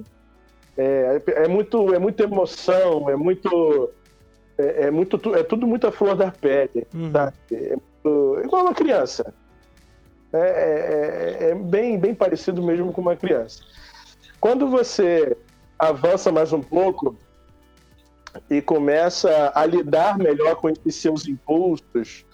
É, 0.77 1.21
é, 1.27 1.47
muito, 1.47 1.93
é 1.93 1.97
muita 1.97 2.23
emoção, 2.23 3.09
é 3.09 3.15
muito, 3.15 3.89
é, 4.57 4.87
é 4.87 4.91
muito, 4.91 5.17
é 5.33 5.43
tudo 5.43 5.65
muita 5.65 5.89
flor 5.89 6.15
da 6.15 6.29
pele, 6.29 6.85
uhum. 6.93 7.09
sabe? 7.09 7.33
É 7.53 7.77
muito, 7.77 8.41
igual 8.43 8.63
uma 8.63 8.73
criança. 8.73 9.33
É, 10.33 10.37
é, 10.37 11.49
é, 11.51 11.55
bem, 11.55 11.97
bem 11.97 12.13
parecido 12.13 12.61
mesmo 12.61 12.91
com 12.91 12.99
uma 12.99 13.15
criança. 13.15 13.61
Quando 14.41 14.67
você 14.67 15.37
avança 15.79 16.33
mais 16.33 16.51
um 16.51 16.61
pouco, 16.61 17.15
e 18.49 18.61
começa 18.61 19.51
a 19.53 19.65
lidar 19.65 20.17
melhor 20.17 20.55
com 20.55 20.69
esses 20.69 20.95
seus 20.95 21.27
impulsos, 21.27 22.25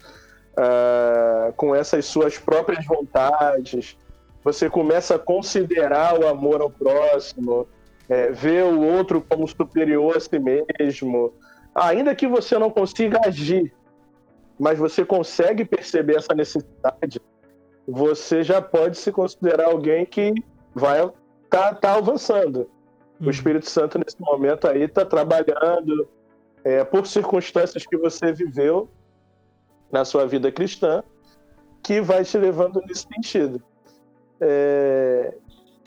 uh, 0.54 1.54
com 1.54 1.76
essas 1.76 2.06
suas 2.06 2.38
próprias 2.38 2.86
vontades. 2.86 3.98
Você 4.44 4.70
começa 4.70 5.16
a 5.16 5.20
considerar 5.20 6.20
o 6.20 6.28
amor 6.28 6.62
ao 6.62 6.70
próximo, 6.70 7.68
é, 8.08 8.32
ver 8.32 8.64
o 8.64 8.82
outro 8.82 9.22
como 9.22 9.48
superior 9.48 10.18
a 10.18 10.20
si 10.20 10.40
mesmo. 10.40 11.34
Ainda 11.76 12.16
que 12.16 12.28
você 12.28 12.58
não 12.58 12.70
consiga 12.70 13.20
agir, 13.26 13.74
mas 14.60 14.80
você 14.80 15.06
consegue 15.06 15.64
perceber 15.64 16.18
essa 16.18 16.34
necessidade, 16.34 17.22
você 17.88 18.44
já 18.44 18.62
pode 18.62 18.98
se 18.98 19.12
considerar 19.12 19.68
alguém 19.68 20.06
que 20.06 20.34
vai 20.74 21.04
estar 21.04 21.14
tá, 21.50 21.76
tá 21.76 21.94
avançando. 21.96 22.70
O 23.20 23.26
uhum. 23.26 23.30
Espírito 23.30 23.70
Santo, 23.70 24.00
nesse 24.00 24.20
momento 24.20 24.68
aí, 24.68 24.84
está 24.84 25.06
trabalhando 25.06 26.08
é, 26.64 26.84
por 26.84 27.06
circunstâncias 27.06 27.86
que 27.86 27.98
você 27.98 28.32
viveu 28.32 28.90
na 29.92 30.06
sua 30.06 30.26
vida 30.26 30.52
cristã, 30.52 31.04
que 31.84 32.02
vai 32.02 32.24
te 32.24 32.38
levando 32.38 32.82
nesse 32.88 33.08
sentido. 33.14 33.62
É, 34.40 35.34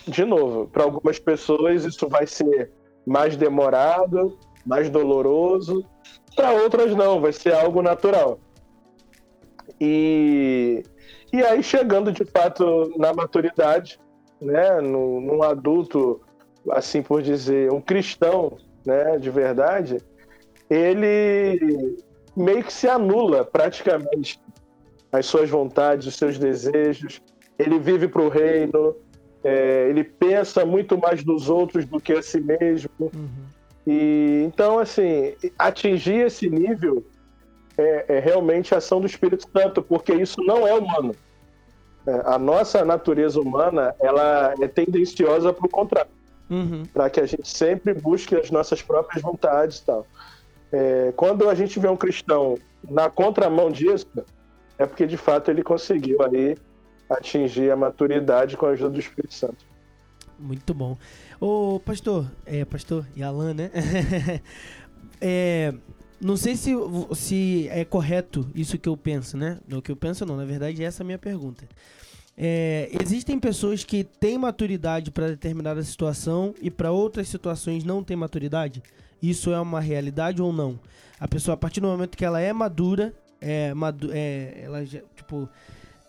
de 0.07 0.25
novo, 0.25 0.67
para 0.67 0.85
algumas 0.85 1.19
pessoas 1.19 1.85
isso 1.85 2.09
vai 2.09 2.27
ser 2.27 2.71
mais 3.07 3.37
demorado, 3.37 4.39
mais 4.67 4.91
doloroso, 4.91 5.85
para 6.35 6.53
outras 6.53 6.95
não, 6.95 7.21
vai 7.21 7.33
ser 7.33 7.55
algo 7.55 7.83
natural. 7.83 8.39
E, 9.81 10.83
e 11.33 11.43
aí, 11.43 11.63
chegando 11.63 12.13
de 12.13 12.25
fato 12.25 12.93
na 12.97 13.13
maturidade, 13.13 13.99
né, 14.41 14.81
no, 14.81 15.21
num 15.21 15.43
adulto 15.43 16.21
assim 16.71 17.03
por 17.03 17.23
dizer, 17.23 17.73
um 17.73 17.81
cristão, 17.81 18.59
né, 18.85 19.19
de 19.19 19.31
verdade, 19.31 19.99
ele 20.69 21.97
meio 22.37 22.65
que 22.65 22.73
se 22.73 22.89
anula 22.89 23.45
praticamente 23.45 24.41
as 25.11 25.27
suas 25.27 25.51
vontades, 25.51 26.07
os 26.07 26.17
seus 26.17 26.39
desejos. 26.39 27.21
Ele 27.59 27.79
vive 27.79 28.09
para 28.09 28.23
o 28.23 28.29
reino, 28.29 28.97
é, 29.45 29.87
ele 29.89 30.03
pensa 30.03 30.65
muito 30.65 30.97
mais 30.97 31.23
dos 31.23 31.51
outros 31.51 31.85
do 31.85 32.01
que 32.01 32.13
a 32.13 32.23
si 32.23 32.41
mesmo. 32.41 32.91
Uhum. 33.01 33.29
E 33.87 34.43
então, 34.47 34.79
assim, 34.79 35.35
atingir 35.59 36.27
esse 36.27 36.49
nível 36.49 37.05
é, 37.77 38.17
é, 38.17 38.19
realmente 38.21 38.75
a 38.75 38.79
ação 38.79 39.01
do 39.01 39.07
Espírito 39.07 39.47
Santo, 39.51 39.83
porque 39.83 40.15
isso 40.15 40.41
não 40.43 40.67
é 40.67 40.73
humano. 40.73 41.15
É, 42.07 42.23
a 42.25 42.39
nossa 42.39 42.85
natureza 42.85 43.39
humana 43.41 43.95
ela 44.01 44.55
é 44.61 44.67
tendenciosa 44.67 45.53
para 45.53 45.67
o 45.67 45.71
contrário 45.71 46.11
uhum. 46.53 46.85
para 46.93 47.09
que 47.09 47.21
a 47.21 47.27
gente 47.27 47.49
sempre 47.49 47.95
busque 47.95 48.37
as 48.37 48.51
nossas 48.51 48.83
próprias 48.83 49.23
vontades 49.23 49.79
e 49.79 49.85
tal. 49.85 50.07
É, 50.71 51.13
quando 51.17 51.49
a 51.49 51.55
gente 51.55 51.79
vê 51.81 51.89
um 51.89 51.97
cristão 51.97 52.59
na 52.89 53.11
contramão 53.11 53.71
disso, 53.71 54.07
é 54.79 54.87
porque 54.87 55.07
de 55.07 55.17
fato 55.17 55.51
ele 55.51 55.63
conseguiu 55.63 56.23
aí 56.23 56.57
atingir 57.09 57.71
a 57.71 57.77
maturidade 57.77 58.57
com 58.57 58.67
a 58.67 58.71
ajuda 58.71 58.91
do 58.91 59.01
Espírito 59.01 59.35
Santo. 59.35 59.65
Muito 60.39 60.75
bom. 60.75 60.97
Ô, 61.41 61.81
pastor, 61.85 62.31
é, 62.45 62.65
pastor 62.65 63.07
e 63.15 63.23
Alan, 63.23 63.55
né? 63.55 63.71
é, 65.21 65.73
não 66.21 66.37
sei 66.37 66.57
se, 66.57 66.73
se 67.15 67.69
é 67.69 67.85
correto 67.85 68.49
isso 68.55 68.79
que 68.79 68.89
eu 68.89 68.97
penso, 68.97 69.37
né? 69.37 69.59
No 69.69 69.83
que 69.83 69.93
eu 69.93 69.97
penso 69.97 70.25
não, 70.25 70.37
na 70.37 70.45
verdade 70.45 70.83
essa 70.83 71.03
é 71.03 71.05
a 71.05 71.07
minha 71.07 71.19
pergunta. 71.19 71.65
É, 72.37 72.91
existem 73.01 73.39
pessoas 73.39 73.85
que 73.85 74.03
têm 74.05 74.39
maturidade 74.39 75.11
para 75.11 75.29
determinada 75.29 75.83
situação 75.83 76.55
e 76.61 76.71
para 76.71 76.91
outras 76.91 77.29
situações 77.29 77.85
não 77.85 78.03
têm 78.03 78.17
maturidade? 78.17 78.83
Isso 79.23 79.53
é 79.53 79.61
uma 79.61 79.81
realidade 79.81 80.41
ou 80.43 80.53
não? 80.53 80.79
A 81.21 81.29
pessoa, 81.29 81.55
a 81.55 81.57
partir 81.57 81.81
do 81.81 81.87
momento 81.87 82.17
que 82.17 82.25
ela 82.25 82.41
é 82.41 82.53
madura, 82.53 83.15
é, 83.41 83.73
madu 83.75 84.11
é 84.13 84.63
ela 84.63 84.85
já, 84.85 85.01
tipo, 85.15 85.49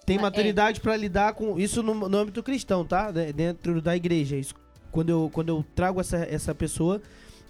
tem 0.05 0.17
é. 0.17 0.21
maturidade 0.21 0.79
para 0.79 0.95
lidar 0.95 1.33
com 1.33 1.59
isso 1.59 1.83
no, 1.83 1.93
no, 1.93 2.17
âmbito 2.17 2.41
cristão, 2.41 2.85
tá? 2.85 3.11
Dentro 3.11 3.81
da 3.81 3.95
igreja. 3.95 4.35
Isso, 4.35 4.55
quando, 4.91 5.09
eu, 5.09 5.29
quando 5.31 5.49
eu 5.49 5.65
trago 5.75 5.99
essa, 5.99 6.17
essa 6.17 6.55
pessoa, 6.55 7.01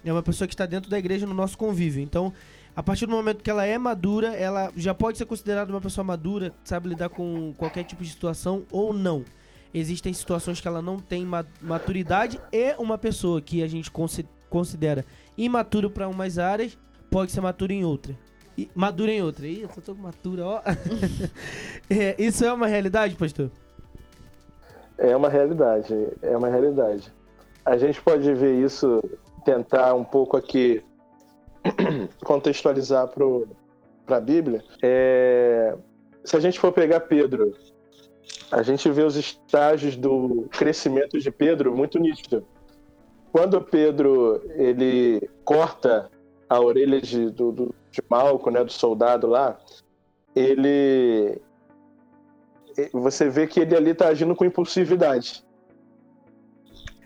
é 0.04 0.12
uma 0.12 0.22
pessoa 0.22 0.46
que 0.46 0.54
está 0.54 0.66
dentro 0.66 0.90
da 0.90 0.98
igreja 0.98 1.26
no 1.26 1.34
nosso 1.34 1.56
convívio. 1.56 2.02
Então, 2.02 2.32
a 2.76 2.82
partir 2.82 3.06
do 3.06 3.12
momento 3.12 3.42
que 3.42 3.50
ela 3.50 3.64
é 3.64 3.78
madura, 3.78 4.34
ela 4.34 4.72
já 4.76 4.92
pode 4.92 5.16
ser 5.16 5.26
considerada 5.26 5.72
uma 5.72 5.80
pessoa 5.80 6.04
madura, 6.04 6.52
sabe 6.64 6.88
lidar 6.88 7.08
com 7.08 7.54
qualquer 7.56 7.84
tipo 7.84 8.02
de 8.02 8.10
situação 8.10 8.64
ou 8.70 8.92
não. 8.92 9.24
Existem 9.72 10.12
situações 10.12 10.60
que 10.60 10.66
ela 10.66 10.82
não 10.82 10.98
tem 10.98 11.26
maturidade 11.60 12.40
e 12.52 12.74
uma 12.78 12.98
pessoa 12.98 13.40
que 13.40 13.62
a 13.62 13.68
gente 13.68 13.90
considera 14.48 15.04
imaturo 15.36 15.90
para 15.90 16.08
umas 16.08 16.38
áreas 16.38 16.78
pode 17.10 17.32
ser 17.32 17.40
madura 17.40 17.72
em 17.72 17.84
outra. 17.84 18.16
Madura 18.74 19.12
em 19.12 19.22
outra. 19.22 19.46
Ih, 19.46 19.62
eu 19.62 19.68
só 19.68 19.80
tô 19.80 19.94
matura, 19.94 20.46
ó. 20.46 20.62
é, 21.90 22.14
isso 22.18 22.44
é 22.44 22.52
uma 22.52 22.66
realidade, 22.66 23.14
pastor? 23.16 23.50
É 24.96 25.16
uma 25.16 25.28
realidade, 25.28 25.92
é 26.22 26.36
uma 26.36 26.48
realidade. 26.48 27.12
A 27.64 27.76
gente 27.76 28.00
pode 28.00 28.32
ver 28.34 28.54
isso, 28.64 29.02
tentar 29.44 29.94
um 29.94 30.04
pouco 30.04 30.36
aqui 30.36 30.82
contextualizar 32.24 33.08
para 33.08 34.16
a 34.16 34.20
Bíblia, 34.20 34.62
é, 34.82 35.76
se 36.24 36.36
a 36.36 36.40
gente 36.40 36.58
for 36.58 36.72
pegar 36.72 37.00
Pedro, 37.00 37.54
a 38.50 38.62
gente 38.62 38.90
vê 38.90 39.02
os 39.02 39.16
estágios 39.16 39.96
do 39.96 40.46
crescimento 40.50 41.18
de 41.18 41.30
Pedro 41.30 41.74
muito 41.74 41.98
nítido. 41.98 42.46
Quando 43.32 43.60
Pedro 43.60 44.42
ele 44.54 45.28
corta 45.44 46.10
a 46.48 46.60
orelha 46.60 47.00
de, 47.00 47.30
do, 47.30 47.50
do, 47.50 47.74
de 47.90 48.00
Malco, 48.08 48.50
né, 48.50 48.62
do 48.62 48.72
soldado 48.72 49.26
lá, 49.26 49.58
ele. 50.34 51.40
Você 52.92 53.28
vê 53.28 53.46
que 53.46 53.60
ele 53.60 53.76
ali 53.76 53.90
está 53.90 54.08
agindo 54.08 54.34
com 54.34 54.44
impulsividade. 54.44 55.44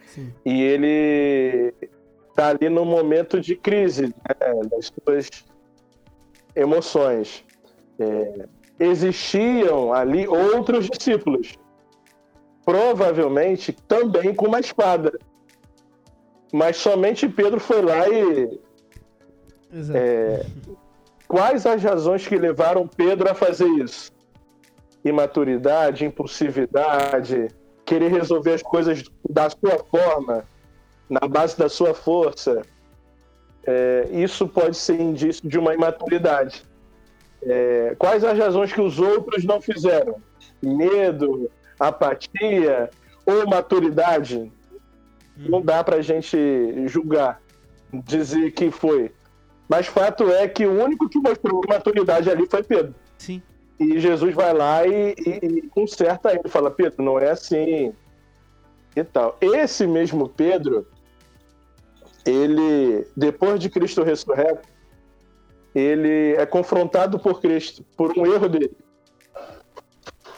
Sim. 0.06 0.32
E 0.44 0.62
ele 0.62 1.74
está 2.38 2.50
ali 2.50 2.68
no 2.68 2.84
momento 2.84 3.40
de 3.40 3.56
crise 3.56 4.06
né, 4.06 4.68
das 4.70 4.92
suas 5.04 5.28
emoções. 6.54 7.44
É, 7.98 8.46
existiam 8.78 9.92
ali 9.92 10.28
outros 10.28 10.88
discípulos, 10.88 11.58
provavelmente 12.64 13.72
também 13.72 14.32
com 14.32 14.46
uma 14.46 14.60
espada. 14.60 15.18
Mas 16.52 16.76
somente 16.76 17.28
Pedro 17.28 17.58
foi 17.58 17.82
lá 17.82 18.08
e. 18.08 18.60
É, 19.92 20.46
quais 21.26 21.66
as 21.66 21.82
razões 21.82 22.26
que 22.26 22.38
levaram 22.38 22.86
Pedro 22.86 23.28
a 23.28 23.34
fazer 23.34 23.66
isso? 23.66 24.12
Imaturidade, 25.04 26.06
impulsividade, 26.06 27.48
querer 27.84 28.10
resolver 28.10 28.54
as 28.54 28.62
coisas 28.62 29.02
da 29.28 29.50
sua 29.50 29.78
forma, 29.90 30.44
na 31.08 31.26
base 31.26 31.56
da 31.56 31.68
sua 31.68 31.94
força. 31.94 32.62
É, 33.64 34.08
isso 34.12 34.48
pode 34.48 34.76
ser 34.76 35.00
indício 35.00 35.48
de 35.48 35.58
uma 35.58 35.74
imaturidade. 35.74 36.62
É, 37.42 37.94
quais 37.98 38.24
as 38.24 38.38
razões 38.38 38.72
que 38.72 38.80
os 38.80 38.98
outros 38.98 39.44
não 39.44 39.60
fizeram? 39.60 40.16
Medo, 40.62 41.50
apatia 41.78 42.90
ou 43.24 43.46
maturidade? 43.46 44.50
Não 45.36 45.60
dá 45.60 45.84
para 45.84 45.96
a 45.96 46.02
gente 46.02 46.36
julgar, 46.88 47.40
dizer 47.92 48.50
que 48.52 48.70
foi. 48.70 49.12
Mas 49.68 49.86
fato 49.86 50.30
é 50.30 50.48
que 50.48 50.66
o 50.66 50.82
único 50.82 51.08
que 51.08 51.18
mostrou 51.18 51.62
maturidade 51.68 52.30
ali 52.30 52.46
foi 52.50 52.62
Pedro. 52.62 52.94
Sim. 53.18 53.42
E 53.78 54.00
Jesus 54.00 54.34
vai 54.34 54.52
lá 54.52 54.84
e, 54.86 55.14
e, 55.24 55.46
e 55.46 55.62
conserta 55.68 56.32
ele, 56.32 56.48
fala, 56.48 56.70
Pedro, 56.70 57.04
não 57.04 57.18
é 57.18 57.30
assim 57.30 57.94
e 58.96 59.04
tal. 59.04 59.36
Esse 59.40 59.86
mesmo 59.86 60.28
Pedro, 60.28 60.86
ele, 62.28 63.06
depois 63.16 63.58
de 63.58 63.70
Cristo 63.70 64.02
ressurreto, 64.02 64.68
ele 65.74 66.34
é 66.36 66.44
confrontado 66.44 67.18
por 67.18 67.40
Cristo, 67.40 67.84
por 67.96 68.16
um 68.18 68.26
erro 68.26 68.48
dele. 68.48 68.76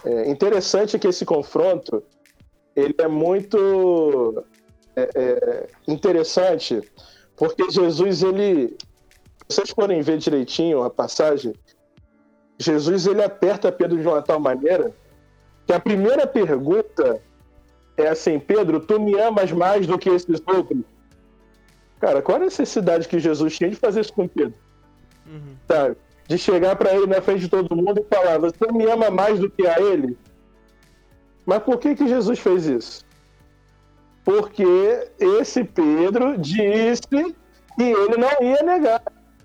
É 0.04 0.30
interessante 0.30 0.98
que 0.98 1.08
esse 1.08 1.24
confronto, 1.24 2.02
ele 2.76 2.94
é 2.98 3.08
muito 3.08 4.44
é, 4.96 5.10
é, 5.14 5.66
interessante, 5.88 6.80
porque 7.36 7.70
Jesus, 7.70 8.22
ele, 8.22 8.76
vocês 9.48 9.70
forem 9.70 10.00
ver 10.00 10.18
direitinho 10.18 10.82
a 10.82 10.90
passagem, 10.90 11.54
Jesus 12.58 13.06
ele 13.06 13.22
aperta 13.22 13.72
Pedro 13.72 13.98
de 13.98 14.06
uma 14.06 14.22
tal 14.22 14.38
maneira 14.38 14.94
que 15.66 15.72
a 15.72 15.80
primeira 15.80 16.26
pergunta 16.26 17.20
é 17.96 18.08
assim: 18.08 18.38
Pedro, 18.38 18.80
tu 18.80 19.00
me 19.00 19.18
amas 19.18 19.50
mais 19.50 19.86
do 19.86 19.98
que 19.98 20.10
esses 20.10 20.42
outros? 20.46 20.84
Cara, 22.00 22.22
qual 22.22 22.38
a 22.38 22.40
necessidade 22.40 23.06
que 23.06 23.18
Jesus 23.18 23.56
tinha 23.56 23.68
de 23.68 23.76
fazer 23.76 24.00
isso 24.00 24.12
com 24.12 24.26
Pedro? 24.26 24.54
Uhum. 25.26 25.54
Sabe? 25.68 25.96
De 26.26 26.38
chegar 26.38 26.74
para 26.76 26.94
ele 26.94 27.06
na 27.06 27.20
frente 27.20 27.40
de 27.40 27.48
todo 27.48 27.76
mundo 27.76 28.00
e 28.00 28.14
falar: 28.14 28.38
Você 28.38 28.72
me 28.72 28.90
ama 28.90 29.10
mais 29.10 29.38
do 29.38 29.50
que 29.50 29.66
a 29.66 29.78
ele? 29.78 30.16
Mas 31.44 31.62
por 31.62 31.78
que, 31.78 31.94
que 31.94 32.08
Jesus 32.08 32.38
fez 32.38 32.66
isso? 32.66 33.04
Porque 34.24 34.64
esse 35.18 35.62
Pedro 35.64 36.38
disse 36.38 37.02
que 37.08 37.34
ele 37.78 38.16
não 38.16 38.30
ia 38.40 38.62
negar. 38.62 39.02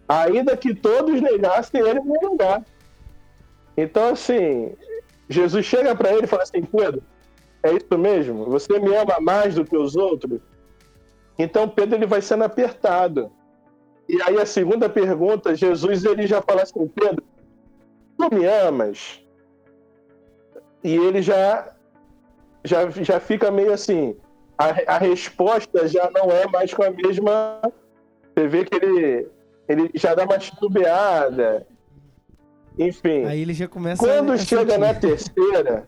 Ainda 0.07 0.55
que 0.55 0.73
todos 0.73 1.19
negassem, 1.19 1.81
ele 1.81 1.99
não 1.99 2.15
ia 2.21 2.29
negar. 2.29 2.65
Então, 3.75 4.09
assim, 4.09 4.73
Jesus 5.27 5.65
chega 5.65 5.95
para 5.95 6.13
ele 6.13 6.23
e 6.23 6.27
fala 6.27 6.43
assim: 6.43 6.61
Pedro, 6.61 7.01
é 7.63 7.73
isso 7.73 7.97
mesmo? 7.97 8.45
Você 8.45 8.79
me 8.79 8.95
ama 8.95 9.19
mais 9.19 9.55
do 9.55 9.65
que 9.65 9.75
os 9.75 9.95
outros? 9.95 10.39
Então, 11.37 11.67
Pedro 11.67 11.95
ele 11.95 12.05
vai 12.05 12.21
sendo 12.21 12.43
apertado. 12.43 13.31
E 14.07 14.21
aí, 14.21 14.39
a 14.39 14.45
segunda 14.45 14.89
pergunta, 14.89 15.55
Jesus 15.55 16.05
ele 16.05 16.27
já 16.27 16.41
fala 16.41 16.63
assim: 16.63 16.87
Pedro, 16.87 17.23
tu 18.17 18.35
me 18.35 18.45
amas? 18.45 19.21
E 20.83 20.95
ele 20.95 21.21
já, 21.21 21.73
já, 22.63 22.89
já 22.91 23.19
fica 23.19 23.49
meio 23.51 23.73
assim: 23.73 24.15
a, 24.57 24.95
a 24.95 24.97
resposta 24.97 25.87
já 25.87 26.09
não 26.11 26.31
é 26.31 26.47
mais 26.47 26.73
com 26.73 26.83
a 26.83 26.91
mesma. 26.91 27.61
Você 28.33 28.47
vê 28.47 28.65
que 28.65 28.75
ele, 28.75 29.27
ele 29.67 29.91
já 29.95 30.13
dá 30.13 30.23
uma 30.23 30.37
titubeada. 30.37 31.65
Enfim. 32.77 33.25
Aí 33.25 33.41
ele 33.41 33.53
já 33.53 33.67
começa 33.67 34.05
Quando 34.05 34.33
a 34.33 34.37
chega 34.37 34.77
na 34.77 34.93
terceira, 34.93 35.87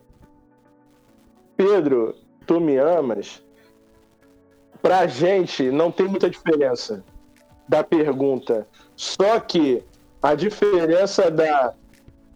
Pedro, 1.56 2.14
tu 2.46 2.60
me 2.60 2.76
amas? 2.76 3.44
Pra 4.82 5.06
gente 5.06 5.70
não 5.70 5.90
tem 5.90 6.06
muita 6.06 6.30
diferença 6.30 7.04
da 7.68 7.82
pergunta. 7.84 8.66
Só 8.96 9.38
que 9.40 9.82
a 10.22 10.34
diferença 10.34 11.30
da 11.30 11.74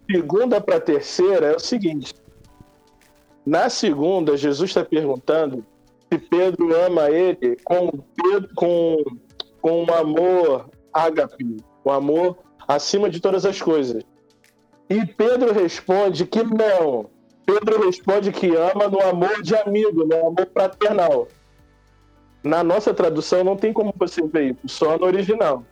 segunda 0.09 0.61
para 0.61 0.79
terceira 0.79 1.47
é 1.47 1.55
o 1.55 1.59
seguinte: 1.59 2.13
na 3.45 3.69
segunda, 3.69 4.37
Jesus 4.37 4.69
está 4.69 4.85
perguntando 4.85 5.65
se 6.11 6.17
Pedro 6.17 6.75
ama 6.85 7.09
ele 7.09 7.57
com, 7.63 7.91
com, 8.55 8.97
com 9.61 9.83
um 9.83 9.93
amor 9.93 10.69
ágape, 10.93 11.57
um 11.83 11.91
amor 11.91 12.37
acima 12.67 13.09
de 13.09 13.19
todas 13.19 13.45
as 13.45 13.61
coisas. 13.61 14.03
E 14.89 15.05
Pedro 15.05 15.53
responde 15.53 16.25
que 16.25 16.43
não. 16.43 17.09
Pedro 17.45 17.85
responde 17.85 18.31
que 18.31 18.55
ama 18.55 18.87
no 18.87 19.01
amor 19.01 19.41
de 19.41 19.55
amigo, 19.55 20.05
no 20.05 20.27
amor 20.27 20.47
fraternal. 20.53 21.27
Na 22.43 22.63
nossa 22.63 22.93
tradução 22.93 23.43
não 23.43 23.55
tem 23.55 23.71
como 23.71 23.93
você 23.97 24.21
ver 24.21 24.51
isso, 24.51 24.67
só 24.67 24.97
no 24.97 25.05
original. 25.05 25.63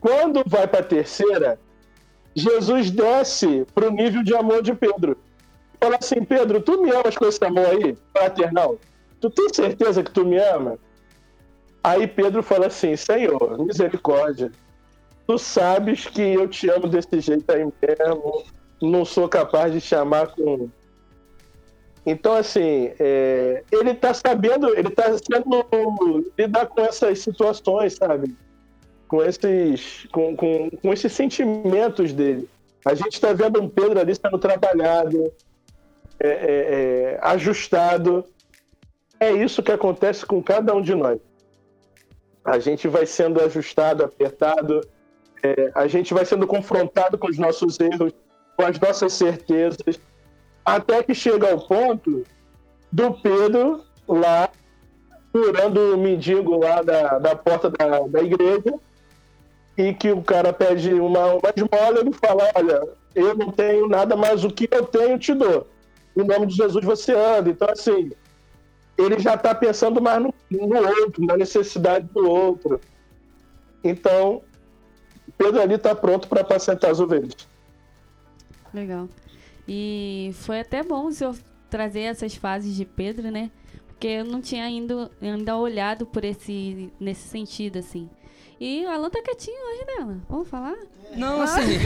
Quando 0.00 0.42
vai 0.46 0.66
para 0.66 0.80
a 0.80 0.84
terceira, 0.84 1.58
Jesus 2.34 2.90
desce 2.90 3.66
para 3.74 3.88
o 3.88 3.90
nível 3.90 4.22
de 4.22 4.34
amor 4.34 4.62
de 4.62 4.74
Pedro. 4.74 5.16
Fala 5.80 5.98
assim, 6.00 6.24
Pedro, 6.24 6.60
tu 6.60 6.82
me 6.82 6.90
amas 6.90 7.16
com 7.16 7.26
esse 7.26 7.44
amor 7.44 7.66
aí, 7.66 7.96
fraternal? 8.12 8.78
Tu 9.20 9.30
tem 9.30 9.52
certeza 9.52 10.02
que 10.02 10.10
tu 10.10 10.24
me 10.24 10.38
ama? 10.38 10.78
Aí 11.82 12.06
Pedro 12.06 12.42
fala 12.42 12.66
assim, 12.68 12.96
Senhor, 12.96 13.58
misericórdia. 13.58 14.50
Tu 15.26 15.38
sabes 15.38 16.06
que 16.06 16.22
eu 16.22 16.48
te 16.48 16.68
amo 16.70 16.88
desse 16.88 17.20
jeito 17.20 17.50
aí 17.50 17.64
mesmo. 17.64 18.44
Não 18.80 19.04
sou 19.04 19.28
capaz 19.28 19.72
de 19.72 19.80
chamar 19.80 20.28
com. 20.28 20.68
Então, 22.06 22.34
assim, 22.34 22.92
é, 22.98 23.62
ele 23.72 23.94
tá 23.94 24.12
sabendo, 24.12 24.76
ele 24.76 24.90
tá 24.90 25.04
sendo 25.18 26.32
lidar 26.38 26.66
com 26.66 26.82
essas 26.82 27.20
situações, 27.20 27.94
sabe? 27.94 28.36
Com 29.08 29.22
esses, 29.22 30.06
com, 30.12 30.36
com, 30.36 30.70
com 30.70 30.92
esses 30.92 31.12
sentimentos 31.12 32.12
dele. 32.12 32.48
A 32.84 32.94
gente 32.94 33.14
está 33.14 33.32
vendo 33.32 33.62
um 33.62 33.68
Pedro 33.68 33.98
ali 33.98 34.14
sendo 34.14 34.38
trabalhado, 34.38 35.32
é, 36.20 36.28
é, 36.28 36.34
é, 36.38 37.18
ajustado. 37.22 38.24
É 39.18 39.32
isso 39.32 39.62
que 39.62 39.72
acontece 39.72 40.26
com 40.26 40.42
cada 40.42 40.74
um 40.74 40.82
de 40.82 40.94
nós. 40.94 41.18
A 42.44 42.58
gente 42.58 42.86
vai 42.86 43.06
sendo 43.06 43.40
ajustado, 43.40 44.04
apertado, 44.04 44.86
é, 45.42 45.70
a 45.74 45.86
gente 45.86 46.12
vai 46.12 46.26
sendo 46.26 46.46
confrontado 46.46 47.16
com 47.16 47.28
os 47.28 47.38
nossos 47.38 47.80
erros, 47.80 48.12
com 48.54 48.66
as 48.66 48.78
nossas 48.78 49.14
certezas, 49.14 49.98
até 50.64 51.02
que 51.02 51.14
chega 51.14 51.50
ao 51.50 51.60
ponto 51.60 52.24
do 52.90 53.12
Pedro 53.14 53.84
lá 54.08 54.48
curando 55.32 55.94
o 55.94 55.98
mendigo 55.98 56.58
lá 56.58 56.80
da, 56.80 57.18
da 57.18 57.34
porta 57.34 57.68
da, 57.68 58.00
da 58.06 58.22
igreja 58.22 58.74
e 59.76 59.92
que 59.92 60.12
o 60.12 60.22
cara 60.22 60.52
pede 60.52 60.94
uma, 60.94 61.34
uma 61.34 61.52
esmola 61.56 62.00
ele 62.00 62.12
fala, 62.12 62.48
olha, 62.54 62.88
eu 63.14 63.34
não 63.34 63.50
tenho 63.50 63.88
nada, 63.88 64.14
mas 64.14 64.44
o 64.44 64.50
que 64.50 64.68
eu 64.70 64.86
tenho 64.86 65.18
te 65.18 65.34
dou. 65.34 65.66
Em 66.16 66.24
nome 66.24 66.46
de 66.46 66.54
Jesus 66.54 66.84
você 66.84 67.12
anda. 67.12 67.50
Então, 67.50 67.68
assim, 67.68 68.12
ele 68.96 69.18
já 69.18 69.34
está 69.34 69.52
pensando 69.54 70.00
mais 70.00 70.22
no, 70.22 70.32
no 70.50 70.88
outro, 71.02 71.26
na 71.26 71.36
necessidade 71.36 72.06
do 72.12 72.28
outro. 72.28 72.80
Então, 73.82 74.42
Pedro 75.36 75.60
ali 75.60 75.74
está 75.74 75.94
pronto 75.94 76.28
para 76.28 76.42
apacentar 76.42 76.90
as 76.90 77.00
ovelhas. 77.00 77.34
Legal. 78.72 79.08
E 79.66 80.30
foi 80.34 80.60
até 80.60 80.82
bom 80.82 81.06
o 81.06 81.12
senhor 81.12 81.36
trazer 81.70 82.02
essas 82.02 82.34
fases 82.34 82.74
de 82.76 82.84
Pedro, 82.84 83.30
né? 83.30 83.50
Porque 83.86 84.06
eu 84.06 84.24
não 84.24 84.40
tinha 84.40 84.64
ainda, 84.64 85.10
ainda 85.20 85.56
olhado 85.56 86.06
por 86.06 86.24
esse 86.24 86.92
nesse 87.00 87.28
sentido, 87.28 87.78
assim. 87.78 88.08
E 88.60 88.84
o 88.84 88.88
Alan 88.88 89.10
tá 89.10 89.20
quietinho 89.22 89.56
hoje, 89.56 89.84
né, 89.86 90.02
Alan? 90.02 90.22
Vamos 90.28 90.48
falar? 90.48 90.76
Não, 91.16 91.42
assim. 91.42 91.78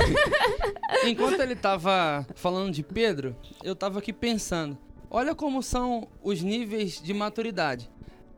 enquanto 1.06 1.40
ele 1.40 1.56
tava 1.56 2.26
falando 2.34 2.72
de 2.72 2.82
Pedro, 2.82 3.34
eu 3.62 3.74
tava 3.74 3.98
aqui 3.98 4.12
pensando. 4.12 4.76
Olha 5.10 5.34
como 5.34 5.62
são 5.62 6.06
os 6.22 6.42
níveis 6.42 7.00
de 7.00 7.14
maturidade. 7.14 7.90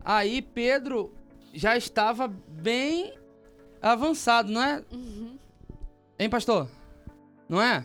Aí 0.05 0.41
Pedro 0.41 1.13
já 1.53 1.77
estava 1.77 2.29
bem 2.29 3.15
avançado, 3.83 4.51
não 4.53 4.63
é? 4.63 4.85
Hein, 6.19 6.31
pastor? 6.31 6.69
Não 7.49 7.61
é? 7.61 7.85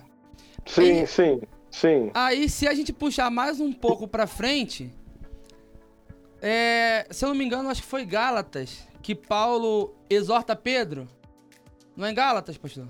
Sim, 0.65 0.82
Ele- 0.84 1.08
sim, 1.08 1.41
sim. 1.69 2.12
Aí, 2.13 2.49
se 2.49 2.67
a 2.67 2.73
gente 2.73 2.91
puxar 2.91 3.30
mais 3.30 3.60
um 3.60 3.71
pouco 3.71 4.08
pra 4.08 4.25
frente, 4.28 4.91
é, 6.41 7.08
se 7.12 7.23
eu 7.25 7.30
não 7.30 7.36
me 7.36 7.45
engano, 7.45 7.69
acho 7.69 7.82
que 7.82 7.88
foi 7.88 8.06
Gálatas 8.06 8.80
que 9.01 9.13
Paulo 9.15 9.93
exorta 10.10 10.56
Pedro. 10.56 11.08
Não 11.95 12.08
é 12.08 12.12
em 12.12 12.15
Gálatas, 12.15 12.58
pastor? 12.58 12.88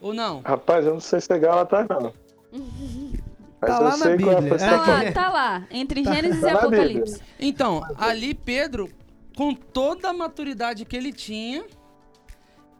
Ou 0.00 0.12
não? 0.12 0.40
Rapaz, 0.40 0.84
eu 0.86 0.94
não 0.94 1.00
sei 1.00 1.20
se 1.20 1.32
é 1.32 1.38
Gálatas, 1.38 1.86
não. 1.88 2.12
Mas 3.58 3.70
Tá 3.70 3.76
eu 3.78 3.84
lá 3.84 3.90
na 3.90 3.96
sei 3.96 4.18
qual 4.18 4.32
é 4.32 4.40
Bíblia. 4.40 4.58
Tá 4.58 4.68
perspectiva. 4.68 5.04
lá, 5.04 5.12
tá 5.12 5.28
lá. 5.30 5.66
Entre 5.70 6.04
Gênesis 6.04 6.40
Tá 6.42 6.50
e 6.50 6.52
na 6.52 6.58
Apocalipse. 6.60 7.20
Então, 7.40 7.80
ali 7.98 8.34
Pedro, 8.34 8.90
com 9.34 9.54
toda 9.54 10.10
a 10.10 10.12
maturidade 10.12 10.84
que 10.84 10.94
ele 10.94 11.10
tinha, 11.12 11.64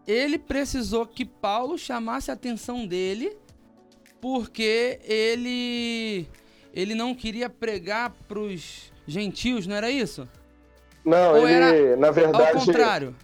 ele 0.06 0.38
precisou 0.38 1.06
que 1.06 1.24
Paulo 1.24 1.78
chamasse 1.78 2.30
a 2.30 2.34
atenção 2.34 2.86
dele, 2.86 3.36
porque 4.26 4.98
ele 5.04 6.28
ele 6.74 6.96
não 6.96 7.14
queria 7.14 7.48
pregar 7.48 8.12
pros 8.26 8.92
gentios, 9.06 9.68
não 9.68 9.76
era 9.76 9.88
isso? 9.88 10.28
Não, 11.04 11.36
Ou 11.36 11.48
ele, 11.48 11.52
era 11.52 11.96
na 11.96 12.08
Ao 12.08 12.12
verdade, 12.12 12.66
contrário. 12.66 13.14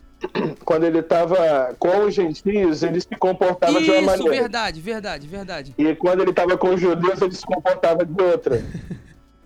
quando 0.64 0.84
ele 0.84 1.02
tava 1.02 1.76
com 1.78 2.06
os 2.06 2.14
gentios, 2.14 2.82
ele 2.82 2.98
se 2.98 3.14
comportava 3.18 3.78
de 3.78 3.90
uma 3.90 3.98
Isso, 3.98 4.06
maneira. 4.06 4.30
verdade, 4.30 4.80
verdade, 4.80 5.26
verdade. 5.26 5.74
E 5.76 5.94
quando 5.94 6.22
ele 6.22 6.32
tava 6.32 6.56
com 6.56 6.72
os 6.72 6.80
judeus, 6.80 7.20
ele 7.20 7.34
se 7.34 7.44
comportava 7.44 8.06
de 8.06 8.22
outra. 8.22 8.64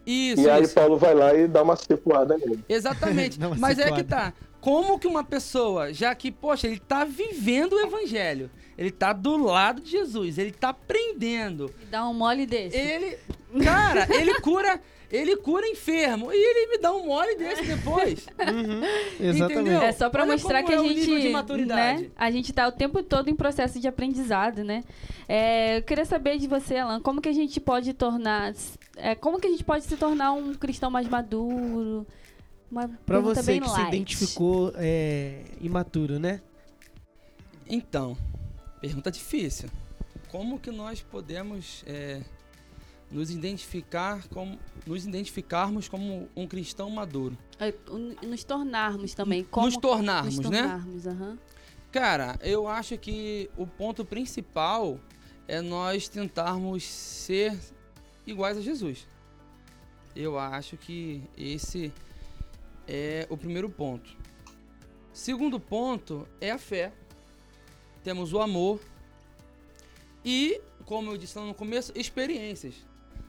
Isso, 0.06 0.42
e 0.42 0.48
aí 0.48 0.62
isso. 0.62 0.74
Paulo 0.74 0.96
vai 0.96 1.14
lá 1.14 1.34
e 1.34 1.48
dá 1.48 1.64
uma 1.64 1.74
cipuada 1.74 2.38
nele. 2.38 2.64
Exatamente. 2.68 3.40
Mas 3.58 3.80
é 3.80 3.90
que 3.90 4.04
tá. 4.04 4.32
Como 4.62 4.96
que 4.96 5.08
uma 5.08 5.24
pessoa, 5.24 5.92
já 5.92 6.14
que, 6.14 6.30
poxa, 6.30 6.68
ele 6.68 6.78
tá 6.78 7.04
vivendo 7.04 7.72
o 7.72 7.80
evangelho, 7.80 8.48
ele 8.78 8.92
tá 8.92 9.12
do 9.12 9.36
lado 9.36 9.82
de 9.82 9.90
Jesus, 9.90 10.38
ele 10.38 10.52
tá 10.52 10.68
aprendendo, 10.68 11.68
Dá 11.90 12.08
um 12.08 12.14
mole 12.14 12.46
desse. 12.46 12.76
ele, 12.76 13.18
cara, 13.64 14.06
ele 14.14 14.40
cura, 14.40 14.80
ele 15.10 15.36
cura 15.36 15.66
enfermo 15.66 16.32
e 16.32 16.36
ele 16.36 16.70
me 16.70 16.78
dá 16.78 16.92
um 16.92 17.04
mole 17.06 17.34
desse 17.34 17.64
depois. 17.64 18.24
Uhum, 18.38 18.82
exatamente. 19.20 19.52
Entendeu? 19.52 19.82
É 19.82 19.92
só 19.92 20.08
pra 20.08 20.22
Olha 20.22 20.32
mostrar 20.32 20.62
como 20.62 20.68
que 20.68 20.74
a 20.74 20.76
é 20.76 20.80
o 20.80 20.88
gente, 20.88 21.00
nível 21.00 21.20
de 21.20 21.28
maturidade. 21.30 22.02
né? 22.04 22.10
A 22.16 22.30
gente 22.30 22.52
tá 22.52 22.66
o 22.68 22.72
tempo 22.72 23.02
todo 23.02 23.28
em 23.28 23.34
processo 23.34 23.80
de 23.80 23.88
aprendizado, 23.88 24.62
né? 24.62 24.82
É, 25.28 25.78
eu 25.78 25.82
queria 25.82 26.04
saber 26.04 26.38
de 26.38 26.46
você, 26.46 26.76
Alan, 26.76 27.00
como 27.00 27.20
que 27.20 27.28
a 27.28 27.32
gente 27.32 27.58
pode 27.60 27.92
tornar, 27.94 28.52
é, 28.96 29.14
como 29.16 29.40
que 29.40 29.46
a 29.48 29.50
gente 29.50 29.64
pode 29.64 29.84
se 29.84 29.96
tornar 29.96 30.32
um 30.32 30.54
cristão 30.54 30.88
mais 30.90 31.08
maduro? 31.08 32.06
Uma 32.72 32.88
Pra 33.04 33.20
você 33.20 33.42
bem 33.42 33.60
que 33.60 33.68
se 33.68 33.74
light. 33.74 33.88
identificou 33.88 34.72
é, 34.76 35.44
imaturo, 35.60 36.18
né? 36.18 36.40
Então, 37.68 38.16
pergunta 38.80 39.10
difícil. 39.10 39.68
Como 40.30 40.58
que 40.58 40.70
nós 40.70 41.02
podemos 41.02 41.84
é, 41.86 42.22
nos 43.10 43.30
identificar 43.30 44.26
como, 44.28 44.58
nos 44.86 45.04
identificarmos 45.04 45.86
como 45.86 46.30
um 46.34 46.46
cristão 46.46 46.88
maduro? 46.88 47.36
É, 47.60 47.74
Nos 48.26 48.42
tornarmos 48.42 49.12
também. 49.12 49.44
Como 49.44 49.66
nos 49.66 49.76
tornarmos, 49.76 50.38
nos 50.38 50.48
né? 50.50 50.62
tornarmos, 50.62 51.06
aham. 51.06 51.38
Cara, 51.92 52.38
eu 52.40 52.66
acho 52.66 52.96
que 52.96 53.50
o 53.54 53.66
ponto 53.66 54.02
principal 54.02 54.98
é 55.46 55.60
nós 55.60 56.08
tentarmos 56.08 56.84
ser 56.84 57.54
iguais 58.26 58.56
a 58.56 58.62
Jesus. 58.62 59.06
Eu 60.16 60.38
acho 60.38 60.78
que 60.78 61.22
esse 61.36 61.92
é 62.86 63.26
o 63.30 63.36
primeiro 63.36 63.68
ponto. 63.68 64.16
Segundo 65.12 65.60
ponto 65.60 66.26
é 66.40 66.50
a 66.50 66.58
fé. 66.58 66.92
Temos 68.02 68.32
o 68.32 68.40
amor 68.40 68.80
e, 70.24 70.60
como 70.84 71.10
eu 71.10 71.16
disse 71.16 71.38
lá 71.38 71.44
no 71.44 71.54
começo, 71.54 71.92
experiências. 71.94 72.74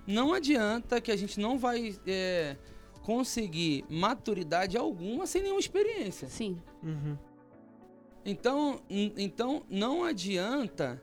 Não 0.06 0.34
adianta 0.34 1.00
que 1.00 1.12
a 1.12 1.16
gente 1.16 1.40
não 1.40 1.58
vai 1.58 1.96
é, 2.06 2.58
conseguir 3.04 3.86
maturidade 3.90 4.78
alguma 4.78 5.26
sem 5.26 5.42
nenhuma 5.42 5.60
experiência. 5.60 6.28
Sim. 6.28 6.62
Uhum. 6.82 7.18
Então, 8.26 8.82
então 8.90 9.64
não 9.70 10.04
adianta 10.04 11.02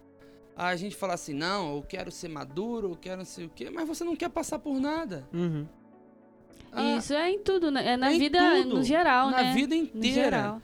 a 0.56 0.74
gente 0.76 0.96
falar 0.96 1.14
assim, 1.14 1.34
não, 1.34 1.76
eu 1.76 1.82
quero 1.82 2.10
ser 2.10 2.28
maduro, 2.28 2.90
eu 2.90 2.96
quero 2.96 3.18
não 3.18 3.24
sei 3.24 3.46
o 3.46 3.50
quê, 3.50 3.70
mas 3.70 3.86
você 3.86 4.04
não 4.04 4.16
quer 4.16 4.28
passar 4.30 4.58
por 4.58 4.78
nada. 4.80 5.28
Uhum. 5.32 5.66
Ah, 6.72 6.96
Isso 6.96 7.12
é 7.12 7.30
em 7.30 7.38
tudo, 7.40 7.70
né? 7.70 7.92
É 7.92 7.96
na 7.96 8.12
é 8.12 8.18
vida 8.18 8.38
tudo. 8.62 8.76
no 8.76 8.82
geral, 8.84 9.30
na 9.30 9.42
né? 9.42 9.54
vida 9.54 9.74
No 9.74 9.82
inteira. 9.82 10.12
geral. 10.22 10.62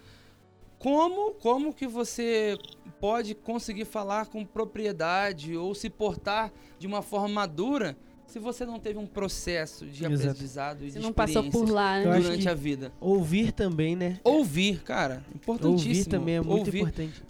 Como, 0.79 1.33
como 1.35 1.73
que 1.73 1.87
você 1.87 2.57
pode 3.01 3.35
conseguir 3.35 3.85
falar 3.87 4.27
com 4.27 4.45
propriedade 4.45 5.57
ou 5.57 5.75
se 5.75 5.90
portar 5.90 6.53
de 6.79 6.87
uma 6.87 7.03
forma 7.03 7.29
madura 7.29 7.97
se 8.27 8.38
você 8.38 8.66
não 8.66 8.79
teve 8.79 8.99
um 8.99 9.07
processo 9.07 9.87
de 9.87 10.05
Exato. 10.05 10.29
aprendizado 10.31 10.85
e 10.85 10.90
Você 10.90 10.99
de 10.99 11.05
não 11.05 11.12
passou 11.12 11.45
por 11.51 11.69
lá, 11.71 11.99
né? 12.01 12.19
durante 12.21 12.49
a 12.49 12.55
vida? 12.55 12.92
Ouvir 13.01 13.53
também, 13.53 13.95
né? 13.97 14.21
Ouvir, 14.25 14.83
cara, 14.83 15.25
importantíssimo. 15.35 15.90
Ouvir 15.90 16.05
também 16.07 16.35
é 16.37 16.40
muito 16.40 16.66
Ouvir. 16.66 16.79
importante. 16.81 17.23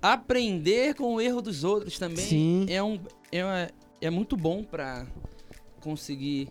aprender 0.00 0.94
com 0.94 1.14
o 1.14 1.20
erro 1.20 1.40
dos 1.42 1.64
outros 1.64 1.98
também 1.98 2.24
Sim. 2.24 2.66
é 2.68 2.82
um 2.82 2.98
é, 3.32 3.70
é 4.00 4.10
muito 4.10 4.36
bom 4.36 4.62
pra 4.62 5.06
conseguir 5.80 6.48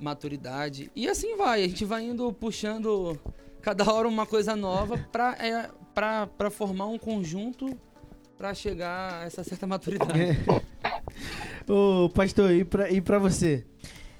maturidade 0.00 0.90
e 0.94 1.08
assim 1.08 1.36
vai 1.36 1.64
a 1.64 1.68
gente 1.68 1.84
vai 1.84 2.04
indo 2.04 2.32
puxando 2.32 3.18
cada 3.62 3.90
hora 3.92 4.06
uma 4.06 4.26
coisa 4.26 4.54
nova 4.54 4.98
pra 5.10 5.36
é, 5.38 5.70
pra, 5.94 6.26
pra 6.26 6.50
formar 6.50 6.86
um 6.86 6.98
conjunto 6.98 7.76
pra 8.36 8.52
chegar 8.54 9.22
a 9.22 9.24
essa 9.24 9.42
certa 9.42 9.66
maturidade 9.66 10.12
Ô, 11.68 12.08
pastor, 12.10 12.52
e 12.52 12.64
pra, 12.64 12.90
e 12.90 13.00
pra 13.00 13.18
você? 13.18 13.64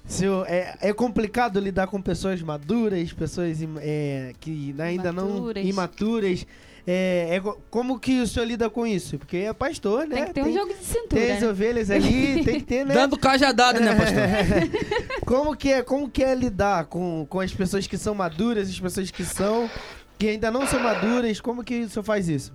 Seu, 0.05 0.43
é, 0.45 0.77
é 0.81 0.93
complicado 0.93 1.59
lidar 1.59 1.87
com 1.87 2.01
pessoas 2.01 2.41
maduras, 2.41 3.11
pessoas 3.13 3.57
é, 3.79 4.33
que 4.39 4.73
ainda 4.79 5.09
Imaturas. 5.09 5.15
não 5.55 5.63
imaturas. 5.63 6.47
É, 6.89 7.35
é 7.35 7.39
co- 7.41 7.59
como 7.69 7.99
que 7.99 8.21
o 8.21 8.25
senhor 8.27 8.45
lida 8.45 8.69
com 8.69 8.87
isso? 8.87 9.17
Porque 9.17 9.35
é 9.37 9.51
pastor, 9.51 10.07
né? 10.07 10.15
Tem 10.15 10.25
que 10.27 10.33
ter 10.35 10.43
um 10.43 10.53
jogo 10.53 10.73
de 10.73 10.85
cintura. 10.85 11.21
Tem 11.21 11.31
as 11.33 11.41
né? 11.41 11.49
ovelhas 11.49 11.91
ali, 11.91 12.45
tem 12.45 12.59
que 12.61 12.65
ter, 12.65 12.85
né? 12.85 12.93
dando 12.93 13.17
cajadada 13.19 13.81
né 13.81 13.93
pastor 13.93 15.19
como 15.27 15.53
que 15.53 15.73
é, 15.73 15.81
como 15.81 16.09
que 16.09 16.23
é 16.23 16.33
lidar 16.33 16.85
com, 16.85 17.27
com 17.29 17.41
as 17.41 17.53
pessoas 17.53 17.85
que 17.87 17.97
são 17.97 18.15
maduras, 18.15 18.69
as 18.69 18.79
pessoas 18.79 19.11
que 19.11 19.25
são 19.25 19.69
que 20.17 20.29
ainda 20.29 20.49
não 20.49 20.65
são 20.65 20.79
maduras? 20.79 21.41
Como 21.41 21.61
que 21.61 21.81
o 21.81 21.89
senhor 21.89 22.05
faz 22.05 22.29
isso? 22.29 22.53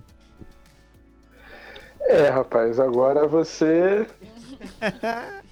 É, 2.01 2.27
rapaz, 2.29 2.79
agora 2.79 3.27
você. 3.27 4.07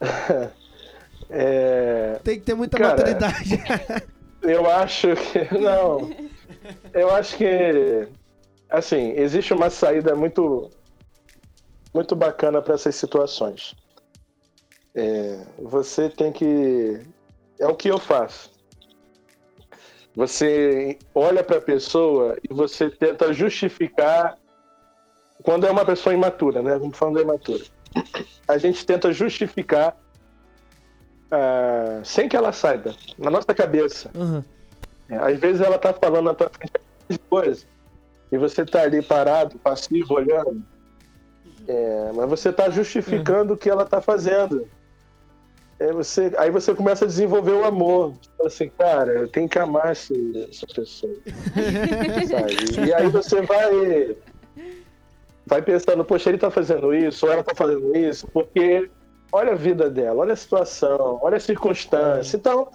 é, 1.28 2.20
Tem 2.22 2.38
que 2.38 2.44
ter 2.44 2.54
muita 2.54 2.78
Cara, 2.78 2.90
maturidade. 2.90 3.60
eu 4.42 4.70
acho 4.70 5.08
que. 5.16 5.58
Não. 5.58 6.10
Eu 6.92 7.14
acho 7.14 7.36
que. 7.36 8.08
Assim, 8.68 9.12
existe 9.12 9.52
uma 9.52 9.70
saída 9.70 10.14
muito. 10.14 10.70
Muito 11.94 12.16
bacana 12.16 12.62
para 12.62 12.74
essas 12.74 12.94
situações. 12.94 13.74
É, 14.94 15.44
você 15.58 16.08
tem 16.08 16.32
que. 16.32 17.00
É 17.58 17.66
o 17.66 17.74
que 17.74 17.88
eu 17.88 17.98
faço. 17.98 18.50
Você 20.14 20.98
olha 21.14 21.42
para 21.42 21.58
a 21.58 21.62
pessoa 21.62 22.36
e 22.48 22.52
você 22.52 22.90
tenta 22.90 23.32
justificar. 23.32 24.38
Quando 25.42 25.66
é 25.66 25.70
uma 25.70 25.84
pessoa 25.84 26.14
imatura, 26.14 26.62
né? 26.62 26.78
Vamos 26.78 26.96
falando 26.96 27.16
da 27.16 27.22
imatura. 27.22 27.64
A 28.46 28.58
gente 28.58 28.86
tenta 28.86 29.12
justificar 29.12 29.96
ah, 31.32 32.02
sem 32.04 32.28
que 32.28 32.36
ela 32.36 32.52
saiba, 32.52 32.94
na 33.18 33.30
nossa 33.30 33.54
cabeça. 33.54 34.10
Uhum. 34.14 34.44
É, 35.12 35.16
Às 35.32 35.38
vezes 35.38 35.60
ela 35.60 35.78
tá 35.78 35.92
falando 35.92 36.24
na 36.26 36.34
tua 36.34 36.48
frente 36.50 36.72
de 37.08 37.18
coisa 37.18 37.64
e 38.30 38.38
você 38.38 38.64
tá 38.64 38.82
ali 38.82 39.02
parado, 39.02 39.58
passivo, 39.58 40.14
olhando. 40.14 40.62
É, 41.68 42.10
mas 42.14 42.28
você 42.30 42.52
tá 42.52 42.70
justificando 42.70 43.54
o 43.54 43.56
que 43.56 43.68
ela 43.68 43.84
tá 43.84 44.00
fazendo. 44.00 44.66
É, 45.78 45.92
você, 45.92 46.32
aí 46.38 46.50
você 46.50 46.74
começa 46.74 47.04
a 47.04 47.08
desenvolver 47.08 47.52
o 47.52 47.64
amor. 47.64 48.14
Fala 48.38 48.48
assim, 48.48 48.70
cara, 48.78 49.12
eu 49.12 49.28
tenho 49.28 49.48
que 49.48 49.58
amar 49.58 49.92
esse- 49.92 50.48
essa 50.50 50.66
pessoa. 50.74 51.12
E 52.86 52.94
aí 52.94 53.08
você 53.08 53.42
vai 53.42 54.16
vai 55.44 55.60
pensando, 55.60 56.04
poxa, 56.04 56.30
ele 56.30 56.38
tá 56.38 56.50
fazendo 56.50 56.94
isso, 56.94 57.26
ou 57.26 57.32
ela 57.32 57.42
tá 57.42 57.52
fazendo 57.54 57.94
isso, 57.96 58.26
porque 58.28 58.88
olha 59.32 59.52
a 59.52 59.56
vida 59.56 59.90
dela, 59.90 60.20
olha 60.20 60.32
a 60.32 60.36
situação, 60.36 61.18
olha 61.20 61.36
a 61.36 61.40
circunstância. 61.40 62.36
Então, 62.36 62.68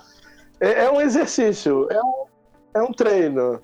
é, 0.60 0.84
é 0.86 0.91
um 0.91 1.00
exercício, 1.02 1.88
é 1.89 2.00
um, 2.04 2.27
é 2.73 2.82
um 2.82 2.91
treino. 2.91 3.62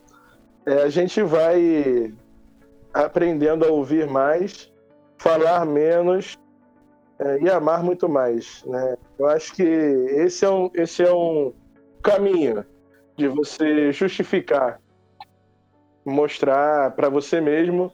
É, 0.65 0.83
a 0.83 0.89
gente 0.89 1.21
vai 1.21 2.13
aprendendo 2.93 3.65
a 3.65 3.69
ouvir 3.69 4.07
mais, 4.07 4.71
falar 5.17 5.65
menos 5.65 6.37
é, 7.19 7.39
e 7.41 7.49
amar 7.49 7.83
muito 7.83 8.07
mais. 8.07 8.63
Né? 8.65 8.97
Eu 9.17 9.27
acho 9.27 9.53
que 9.53 9.63
esse 9.63 10.45
é 10.45 10.49
um, 10.49 10.69
esse 10.73 11.03
é 11.03 11.13
um 11.13 11.53
caminho 12.01 12.65
de 13.15 13.27
você 13.27 13.91
justificar, 13.91 14.79
mostrar 16.05 16.91
para 16.91 17.09
você 17.09 17.39
mesmo 17.39 17.91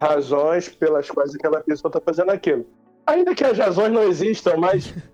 razões 0.00 0.68
pelas 0.68 1.10
quais 1.10 1.34
aquela 1.34 1.60
pessoa 1.60 1.88
está 1.88 2.00
fazendo 2.00 2.30
aquilo. 2.30 2.66
Ainda 3.06 3.34
que 3.34 3.44
as 3.44 3.58
razões 3.58 3.92
não 3.92 4.02
existam, 4.02 4.56
mas 4.56 4.94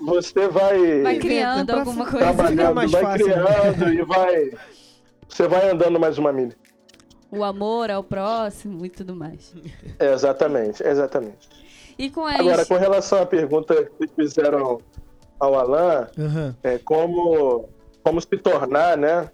você 0.00 0.48
vai, 0.48 1.02
Vai 1.02 1.16
Inventa, 1.16 1.20
criando 1.20 1.70
alguma 1.70 2.04
coisa. 2.10 2.18
trabalhando, 2.32 2.74
mais 2.74 2.90
vai 2.90 3.02
fácil, 3.02 3.26
né? 3.28 3.34
criando 3.34 3.92
e 3.92 4.02
vai. 4.02 4.50
Você 5.28 5.48
vai 5.48 5.70
andando 5.70 6.00
mais 6.00 6.18
uma 6.18 6.32
milha. 6.32 6.56
O 7.30 7.44
amor 7.44 7.90
ao 7.90 8.02
próximo 8.02 8.84
e 8.84 8.90
tudo 8.90 9.14
mais. 9.14 9.54
É, 9.98 10.12
exatamente, 10.12 10.82
exatamente. 10.82 11.48
E 11.96 12.10
com 12.10 12.24
as... 12.26 12.40
Agora, 12.40 12.66
com 12.66 12.76
relação 12.76 13.22
à 13.22 13.26
pergunta 13.26 13.84
que 13.84 14.08
fizeram 14.08 14.78
ao 15.38 15.54
Alan, 15.54 16.08
Aham. 16.18 16.56
é 16.62 16.78
como, 16.78 17.68
como 18.02 18.20
se 18.20 18.28
tornar, 18.38 18.96
né? 18.96 19.30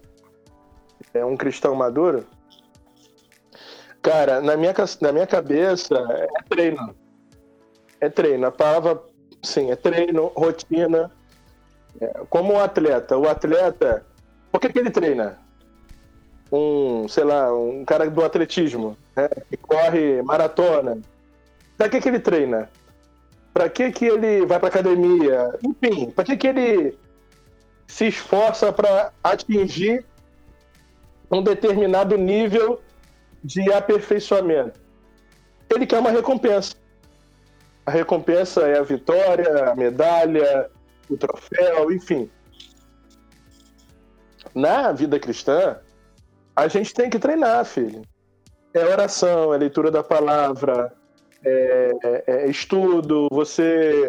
É 1.13 1.25
um 1.25 1.35
cristão 1.35 1.73
maduro. 1.73 2.25
Cara, 4.01 4.41
na 4.41 4.55
minha, 4.55 4.73
na 5.01 5.11
minha 5.11 5.27
cabeça 5.27 5.95
é 5.95 6.27
treino. 6.47 6.95
É 7.99 8.09
treino. 8.09 8.47
A 8.47 8.51
palavra, 8.51 9.01
sim, 9.47 9.71
é 9.71 9.75
treino, 9.75 10.27
rotina. 10.35 11.11
É, 11.99 12.07
como 12.29 12.53
um 12.53 12.59
atleta. 12.59 13.17
O 13.17 13.27
atleta, 13.27 14.05
por 14.51 14.61
que, 14.61 14.69
que 14.69 14.79
ele 14.79 14.91
treina? 14.91 15.37
Um, 16.51 17.07
sei 17.07 17.23
lá, 17.23 17.53
um 17.53 17.83
cara 17.83 18.09
do 18.09 18.23
atletismo, 18.23 18.97
né? 19.15 19.27
Que 19.49 19.57
corre 19.57 20.21
maratona. 20.21 20.99
Pra 21.77 21.89
que, 21.89 21.99
que 21.99 22.09
ele 22.09 22.19
treina? 22.19 22.69
Pra 23.53 23.69
que, 23.69 23.91
que 23.91 24.05
ele 24.05 24.45
vai 24.45 24.59
pra 24.59 24.69
academia? 24.69 25.57
Enfim, 25.63 26.11
pra 26.11 26.23
que, 26.23 26.37
que 26.37 26.47
ele 26.47 26.97
se 27.87 28.07
esforça 28.07 28.71
para 28.71 29.11
atingir 29.23 30.05
um 31.31 31.41
determinado 31.41 32.17
nível 32.17 32.81
de 33.43 33.71
aperfeiçoamento. 33.71 34.79
Ele 35.69 35.85
quer 35.85 35.99
uma 35.99 36.11
recompensa. 36.11 36.75
A 37.87 37.91
recompensa 37.91 38.67
é 38.67 38.77
a 38.77 38.83
vitória, 38.83 39.71
a 39.71 39.73
medalha, 39.73 40.69
o 41.09 41.15
troféu, 41.15 41.89
enfim. 41.89 42.29
Na 44.53 44.91
vida 44.91 45.17
cristã, 45.17 45.77
a 46.53 46.67
gente 46.67 46.93
tem 46.93 47.09
que 47.09 47.17
treinar, 47.17 47.63
filho. 47.63 48.01
É 48.73 48.83
oração, 48.83 49.53
é 49.53 49.57
leitura 49.57 49.89
da 49.89 50.03
palavra, 50.03 50.91
é, 51.45 51.91
é- 52.03 52.23
é 52.27 52.49
estudo, 52.49 53.29
você 53.31 54.05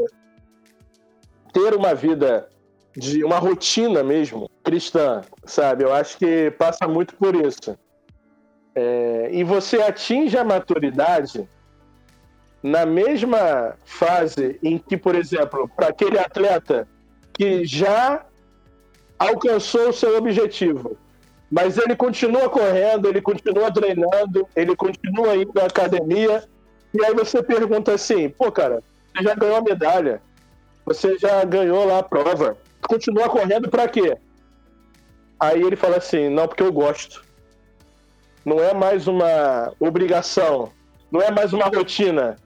ter 1.53 1.73
uma 1.73 1.95
vida 1.95 2.49
de 2.97 3.23
uma 3.23 3.38
rotina 3.38 4.03
mesmo 4.03 4.51
cristã, 4.64 5.23
sabe? 5.45 5.85
Eu 5.85 5.95
acho 5.95 6.19
que 6.19 6.51
passa 6.59 6.88
muito 6.88 7.14
por 7.14 7.37
isso. 7.37 7.79
É, 8.75 9.29
e 9.31 9.45
você 9.45 9.81
atinge 9.81 10.37
a 10.37 10.43
maturidade 10.43 11.49
na 12.62 12.85
mesma 12.85 13.75
fase 13.85 14.59
em 14.62 14.79
que, 14.79 14.97
por 14.97 15.14
exemplo, 15.14 15.71
para 15.77 15.88
aquele 15.88 16.18
atleta 16.18 16.88
que 17.33 17.64
já 17.64 18.25
alcançou 19.18 19.90
o 19.90 19.92
seu 19.92 20.16
objetivo, 20.16 20.97
mas 21.51 21.79
ele 21.79 21.97
continua 21.97 22.49
correndo, 22.49 23.09
ele 23.09 23.23
continua 23.23 23.73
treinando, 23.73 24.47
ele 24.55 24.77
continua 24.77 25.37
indo 25.37 25.59
à 25.61 25.66
academia, 25.66 26.44
e 26.92 27.05
aí 27.05 27.14
você 27.14 27.42
pergunta 27.42 27.92
assim: 27.94 28.29
pô, 28.29 28.51
cara, 28.51 28.83
você 29.14 29.25
já 29.25 29.35
ganhou 29.35 29.57
a 29.57 29.62
medalha, 29.62 30.21
você 30.85 31.18
já 31.18 31.44
ganhou 31.44 31.85
lá 31.87 31.99
a 31.99 32.03
prova, 32.03 32.57
continua 32.83 33.29
correndo 33.29 33.68
pra 33.68 33.88
quê? 33.88 34.16
Aí 35.38 35.62
ele 35.62 35.77
fala 35.77 35.97
assim: 35.97 36.29
não, 36.29 36.49
porque 36.49 36.62
eu 36.62 36.73
gosto. 36.73 37.25
Não 38.44 38.61
é 38.61 38.73
mais 38.73 39.07
uma 39.07 39.73
obrigação, 39.79 40.73
não 41.11 41.21
é 41.21 41.31
mais 41.31 41.53
uma 41.53 41.66
rotina. 41.66 42.37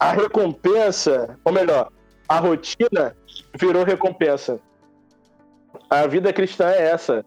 A 0.00 0.12
recompensa, 0.12 1.38
ou 1.44 1.52
melhor, 1.52 1.90
a 2.26 2.38
rotina 2.38 3.14
virou 3.54 3.84
recompensa. 3.84 4.58
A 5.90 6.06
vida 6.06 6.32
cristã 6.32 6.70
é 6.70 6.90
essa. 6.90 7.24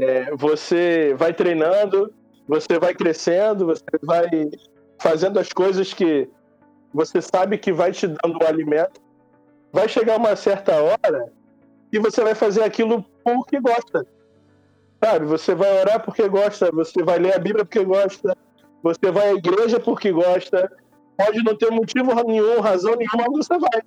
É, 0.00 0.34
você 0.34 1.14
vai 1.18 1.34
treinando, 1.34 2.12
você 2.46 2.78
vai 2.78 2.94
crescendo, 2.94 3.66
você 3.66 3.84
vai 4.02 4.26
fazendo 4.98 5.38
as 5.38 5.52
coisas 5.52 5.92
que 5.92 6.28
você 6.94 7.20
sabe 7.20 7.58
que 7.58 7.72
vai 7.72 7.92
te 7.92 8.06
dando 8.06 8.38
o 8.42 8.46
alimento. 8.46 9.00
Vai 9.70 9.86
chegar 9.86 10.16
uma 10.16 10.34
certa 10.34 10.80
hora 10.80 11.30
e 11.92 11.98
você 11.98 12.22
vai 12.22 12.34
fazer 12.34 12.62
aquilo 12.62 13.04
porque 13.22 13.60
gosta. 13.60 14.06
Sabe? 15.04 15.26
Você 15.26 15.54
vai 15.54 15.80
orar 15.80 16.02
porque 16.02 16.26
gosta, 16.28 16.70
você 16.72 17.02
vai 17.02 17.18
ler 17.18 17.34
a 17.34 17.38
Bíblia 17.38 17.64
porque 17.64 17.84
gosta, 17.84 18.36
você 18.82 19.12
vai 19.12 19.28
à 19.28 19.34
igreja 19.34 19.78
porque 19.78 20.10
gosta. 20.10 20.72
Pode 21.18 21.42
não 21.42 21.56
ter 21.56 21.70
motivo 21.70 22.14
nenhum, 22.24 22.60
razão 22.60 22.94
nenhuma, 22.94 23.26
mas 23.28 23.46
você 23.46 23.58
vai. 23.58 23.82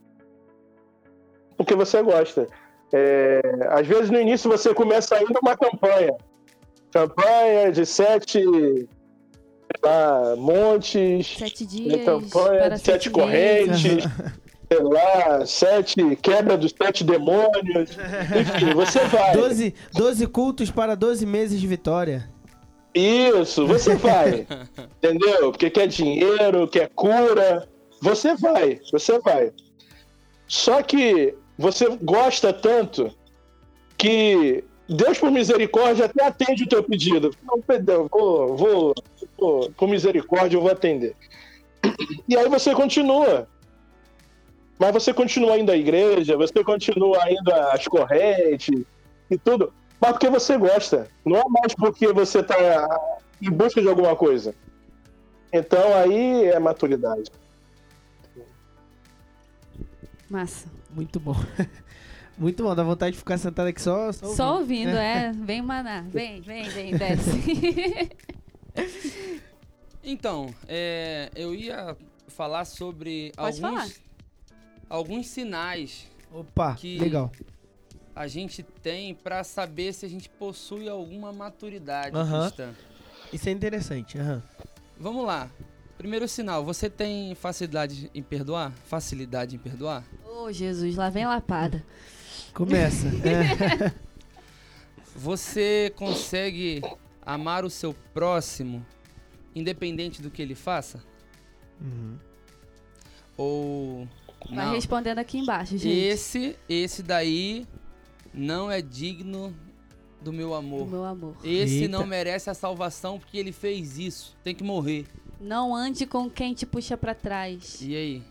Porque 1.55 1.73
você 1.75 2.03
gosta. 2.03 2.45
É, 2.93 3.41
às 3.69 3.87
vezes 3.87 4.09
no 4.09 4.19
início 4.19 4.51
você 4.51 4.73
começa 4.73 5.15
ainda 5.15 5.39
uma 5.41 5.55
campanha. 5.55 6.13
Campanha 6.91 7.71
de 7.71 7.85
sete 7.85 8.43
lá, 9.81 10.35
montes, 10.35 11.37
Sete 11.37 11.65
dias. 11.65 12.03
campanha 12.03 12.59
para 12.59 12.75
de 12.75 12.81
sete 12.81 13.09
correntes, 13.09 14.03
sei 14.69 14.81
lá, 14.81 15.45
sete 15.45 16.15
quebra 16.17 16.57
dos 16.57 16.73
sete 16.77 17.05
demônios. 17.05 17.91
Enfim, 18.37 18.73
você 18.75 18.99
vai. 19.05 19.31
12, 19.37 19.73
12 19.93 20.27
cultos 20.27 20.69
para 20.69 20.95
12 20.95 21.25
meses 21.25 21.61
de 21.61 21.67
vitória. 21.67 22.29
Isso, 22.93 23.65
você 23.65 23.95
vai. 23.95 24.47
entendeu? 24.97 25.51
Porque 25.51 25.69
quer 25.69 25.87
dinheiro, 25.87 26.67
quer 26.67 26.89
cura. 26.89 27.67
Você 28.01 28.35
vai, 28.35 28.79
você 28.91 29.19
vai. 29.19 29.51
Só 30.47 30.81
que 30.81 31.33
você 31.57 31.87
gosta 32.01 32.51
tanto 32.51 33.11
que 33.97 34.63
Deus, 34.89 35.17
por 35.17 35.31
misericórdia, 35.31 36.05
até 36.05 36.25
atende 36.25 36.63
o 36.63 36.67
teu 36.67 36.83
pedido. 36.83 37.31
Não, 37.43 37.61
perdão, 37.61 38.09
vou, 38.11 38.57
vou, 38.57 38.93
vou, 39.37 39.71
por 39.71 39.87
misericórdia, 39.87 40.57
eu 40.57 40.61
vou 40.61 40.71
atender. 40.71 41.15
E 42.27 42.35
aí 42.35 42.49
você 42.49 42.73
continua. 42.73 43.47
Mas 44.77 44.91
você 44.91 45.13
continua 45.13 45.57
indo 45.57 45.71
à 45.71 45.77
igreja, 45.77 46.35
você 46.35 46.63
continua 46.63 47.19
indo 47.31 47.53
às 47.53 47.87
correntes 47.87 48.83
e 49.29 49.37
tudo. 49.37 49.71
Mas 50.01 50.11
porque 50.13 50.29
você 50.29 50.57
gosta. 50.57 51.07
Não 51.23 51.37
é 51.37 51.43
mais 51.47 51.75
porque 51.75 52.11
você 52.11 52.39
está 52.39 52.55
em 53.41 53.51
busca 53.51 53.81
de 53.81 53.87
alguma 53.87 54.15
coisa. 54.15 54.55
Então 55.53 55.93
aí 55.95 56.45
é 56.45 56.59
maturidade. 56.59 57.29
Massa. 60.29 60.67
Muito 60.89 61.19
bom. 61.19 61.35
Muito 62.37 62.63
bom, 62.63 62.73
dá 62.73 62.81
vontade 62.83 63.11
de 63.11 63.19
ficar 63.19 63.37
sentado 63.37 63.67
aqui 63.67 63.81
só. 63.81 64.11
Só, 64.11 64.27
Só 64.33 64.55
ouvindo. 64.57 64.87
ouvindo, 64.87 64.97
é. 64.97 65.31
Vem 65.33 65.61
maná. 65.61 66.01
Vem, 66.09 66.41
vem, 66.41 66.67
vem, 66.69 66.95
desce. 66.95 68.09
Então, 70.03 70.47
é, 70.67 71.29
eu 71.35 71.53
ia 71.53 71.95
falar 72.27 72.65
sobre 72.65 73.31
Pode 73.35 73.63
alguns, 73.63 73.81
falar. 73.81 73.91
alguns 74.89 75.27
sinais 75.27 76.07
Opa, 76.33 76.73
Que- 76.73 76.97
legal. 76.97 77.31
A 78.21 78.27
gente 78.27 78.61
tem 78.61 79.15
para 79.15 79.43
saber 79.43 79.93
se 79.93 80.05
a 80.05 80.09
gente 80.09 80.29
possui 80.29 80.87
alguma 80.87 81.33
maturidade 81.33 82.15
Aham. 82.15 82.41
cristã. 82.47 82.73
Isso 83.33 83.49
é 83.49 83.51
interessante. 83.51 84.17
aham. 84.19 84.43
Vamos 84.99 85.25
lá. 85.25 85.49
Primeiro 85.97 86.27
sinal, 86.27 86.63
você 86.63 86.89
tem 86.89 87.33
facilidade 87.35 88.11
em 88.13 88.21
perdoar? 88.21 88.71
Facilidade 88.85 89.55
em 89.55 89.59
perdoar? 89.59 90.03
Ô, 90.25 90.51
Jesus, 90.51 90.95
lá 90.95 91.09
vem 91.09 91.25
lapada. 91.25 91.83
Começa. 92.53 93.07
É. 93.25 93.91
Você 95.15 95.91
consegue 95.97 96.81
amar 97.21 97.65
o 97.65 97.69
seu 97.69 97.93
próximo 98.13 98.85
independente 99.53 100.21
do 100.21 100.31
que 100.31 100.41
ele 100.41 100.55
faça? 100.55 101.03
Uhum. 101.81 102.17
Ou 103.37 104.07
Vai 104.49 104.65
não? 104.67 104.73
respondendo 104.73 105.19
aqui 105.19 105.37
embaixo, 105.37 105.77
gente. 105.77 105.89
Esse, 105.89 106.57
esse 106.69 107.03
daí 107.03 107.67
não 108.33 108.71
é 108.71 108.81
digno 108.81 109.53
do 110.21 110.31
meu 110.31 110.53
amor. 110.53 110.89
meu 110.89 111.03
amor. 111.03 111.35
Esse 111.43 111.83
Eita. 111.83 111.89
não 111.89 112.05
merece 112.05 112.49
a 112.49 112.53
salvação 112.53 113.19
porque 113.19 113.37
ele 113.37 113.51
fez 113.51 113.97
isso. 113.97 114.37
Tem 114.43 114.53
que 114.53 114.63
morrer. 114.63 115.05
Não 115.39 115.73
ande 115.75 116.05
com 116.05 116.29
quem 116.29 116.53
te 116.53 116.65
puxa 116.65 116.95
pra 116.95 117.15
trás. 117.15 117.81
E 117.81 117.95
aí? 117.95 118.23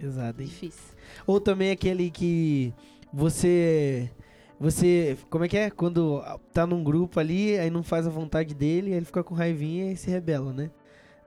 Exato, 0.00 0.40
hein? 0.40 0.48
Difícil. 0.48 0.94
Ou 1.26 1.40
também 1.40 1.70
aquele 1.70 2.10
que 2.10 2.72
você. 3.12 4.10
Você. 4.58 5.18
Como 5.28 5.44
é 5.44 5.48
que 5.48 5.56
é? 5.56 5.70
Quando 5.70 6.22
tá 6.52 6.66
num 6.66 6.84
grupo 6.84 7.18
ali, 7.18 7.58
aí 7.58 7.70
não 7.70 7.82
faz 7.82 8.06
a 8.06 8.10
vontade 8.10 8.54
dele, 8.54 8.90
aí 8.90 8.96
ele 8.96 9.04
fica 9.04 9.24
com 9.24 9.34
raivinha 9.34 9.92
e 9.92 9.96
se 9.96 10.08
rebela, 10.08 10.52
né? 10.52 10.70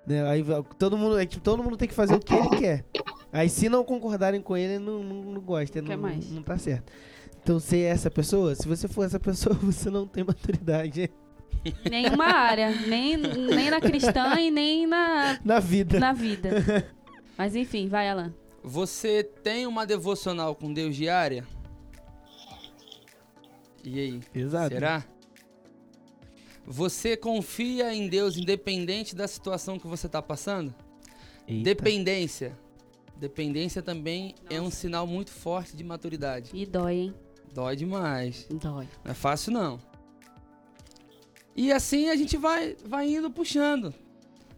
Né, 0.08 0.24
Aí 0.30 0.44
todo 0.78 0.98
mundo, 0.98 1.18
é, 1.20 1.26
tipo, 1.26 1.44
todo 1.44 1.64
mundo 1.64 1.76
tem 1.78 1.88
que 1.88 1.94
fazer 1.94 2.16
o 2.16 2.20
que 2.20 2.34
ele 2.34 2.50
quer. 2.58 2.86
Aí 3.36 3.50
se 3.50 3.68
não 3.68 3.84
concordarem 3.84 4.42
com 4.42 4.56
ele, 4.56 4.80
não, 4.80 5.04
não, 5.04 5.24
não 5.34 5.42
gosta, 5.42 5.82
Quer 5.82 5.98
não, 5.98 6.04
mais. 6.04 6.32
não 6.32 6.42
tá 6.42 6.58
certo. 6.58 6.90
Então, 7.44 7.60
ser 7.60 7.80
essa 7.80 8.10
pessoa, 8.10 8.56
se 8.56 8.66
você 8.66 8.88
for 8.88 9.04
essa 9.04 9.20
pessoa, 9.20 9.54
você 9.62 9.90
não 9.90 10.08
tem 10.08 10.24
maturidade. 10.24 11.12
Nenhuma 11.92 12.28
área. 12.28 12.72
Nem, 12.88 13.18
nem 13.18 13.70
na 13.70 13.82
cristã 13.82 14.40
e 14.40 14.50
nem 14.50 14.88
na, 14.88 15.38
Na 15.44 15.60
vida. 15.60 16.00
na 16.00 16.14
vida. 16.14 16.90
Mas 17.38 17.58
enfim, 17.58 17.90
vai, 17.90 18.10
Alan. 18.10 18.34
Você 18.64 19.22
tem 19.22 19.68
uma 19.68 19.86
devocional 19.86 20.56
com 20.56 20.72
Deus 20.72 20.96
diária? 20.96 21.46
E 23.84 24.00
aí? 24.00 24.20
Exato. 24.34 24.70
Será? 24.70 25.04
Você 26.66 27.18
confia 27.18 27.94
em 27.94 28.08
Deus 28.08 28.38
independente 28.38 29.14
da 29.14 29.28
situação 29.28 29.78
que 29.78 29.88
você 29.88 30.08
está 30.08 30.22
passando? 30.22 30.74
Eita. 31.46 31.66
Dependência. 31.66 32.58
Dependência 33.18 33.82
também 33.82 34.36
é 34.50 34.60
um 34.60 34.70
sinal 34.70 35.08
muito 35.08 35.32
forte 35.32 35.76
de 35.76 35.84
maturidade. 35.84 36.52
E 36.54 36.66
dói, 36.66 36.94
hein? 36.96 37.16
Dói 37.54 37.76
demais. 37.76 38.46
Dói. 38.50 38.88
Não 39.04 39.12
é 39.12 39.14
fácil 39.14 39.54
não. 39.54 39.80
E 41.56 41.72
assim 41.72 42.10
a 42.10 42.16
gente 42.16 42.36
vai, 42.36 42.76
vai 42.86 43.08
indo 43.08 43.32
puxando. 43.32 43.94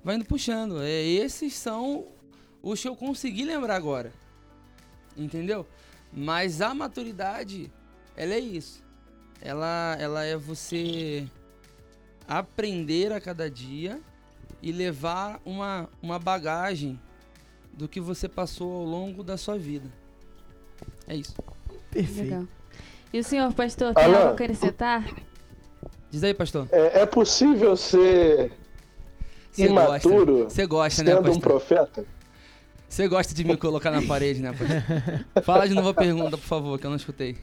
Vai 0.04 0.16
indo 0.16 0.26
puxando. 0.26 0.82
É, 0.82 1.04
esses 1.04 1.54
são 1.54 2.08
os 2.64 2.82
que 2.82 2.88
eu 2.88 2.96
consegui 2.96 3.46
lembrar 3.46 3.76
agora. 3.76 4.12
Entendeu? 5.16 5.68
Mas 6.12 6.60
a 6.62 6.74
maturidade, 6.74 7.72
ela 8.16 8.34
é 8.34 8.40
isso. 8.40 8.84
Ela, 9.40 9.96
ela 10.00 10.24
é 10.24 10.36
você 10.36 11.28
aprender 12.28 13.14
a 13.14 13.22
cada 13.22 13.50
dia 13.50 14.02
e 14.62 14.72
levar 14.72 15.40
uma, 15.46 15.88
uma 16.02 16.18
bagagem 16.18 17.00
do 17.78 17.88
que 17.88 18.02
você 18.02 18.28
passou 18.28 18.74
ao 18.76 18.84
longo 18.84 19.24
da 19.24 19.38
sua 19.38 19.58
vida. 19.58 19.88
É 21.08 21.16
isso. 21.16 21.34
Perfeito. 21.92 22.22
Legal. 22.24 22.44
E 23.14 23.20
o 23.20 23.24
senhor, 23.24 23.54
pastor, 23.54 23.94
tem 23.94 24.04
Alan. 24.04 24.18
algo 24.18 24.30
a 24.30 24.34
acrescentar? 24.34 25.06
Diz 26.10 26.24
aí, 26.24 26.34
pastor. 26.34 26.68
É, 26.72 27.02
é 27.02 27.06
possível 27.06 27.78
ser 27.78 28.52
Você 29.52 29.68
gosta. 29.68 30.08
Imaturo, 30.10 30.44
Você 30.46 30.66
gosta, 30.66 31.04
né, 31.04 31.12
sendo 31.12 31.22
um 31.22 31.24
pastor? 31.26 31.42
profeta? 31.42 32.06
Você 32.90 33.08
gosta 33.08 33.34
de 33.34 33.44
me 33.44 33.56
colocar 33.58 33.92
na 33.92 34.02
parede, 34.02 34.42
né, 34.42 34.52
pastor? 34.54 35.44
Fala 35.44 35.68
de 35.68 35.74
novo 35.74 35.90
a 35.90 35.94
pergunta, 35.94 36.38
por 36.38 36.46
favor, 36.46 36.80
que 36.80 36.86
eu 36.86 36.90
não 36.90 36.98
escutei. 36.98 37.38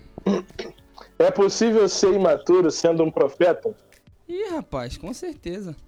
É 1.18 1.30
possível 1.30 1.88
ser 1.88 2.14
imaturo 2.14 2.70
sendo 2.70 3.02
um 3.04 3.10
profeta? 3.10 3.74
Ih, 4.28 4.50
rapaz, 4.50 4.96
com 4.98 5.12
certeza. 5.14 5.76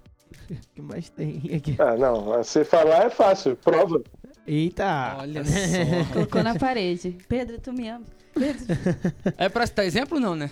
O 0.49 0.55
que 0.75 0.81
mais 0.81 1.09
tem 1.09 1.41
aqui? 1.55 1.75
Ah, 1.79 1.95
não. 1.97 2.25
Você 2.25 2.63
falar 2.63 3.05
é 3.05 3.09
fácil. 3.09 3.55
Prova. 3.57 4.01
Eita. 4.47 5.17
Olha 5.19 5.43
só. 5.45 6.13
Colocou 6.13 6.41
na 6.43 6.55
parede. 6.57 7.17
Pedro, 7.27 7.59
tu 7.59 7.73
me 7.73 7.87
ama. 7.89 8.05
Pedro. 8.33 8.65
É 9.37 9.49
pra 9.49 9.65
citar 9.67 9.85
exemplo 9.85 10.19
não, 10.19 10.35
né? 10.35 10.49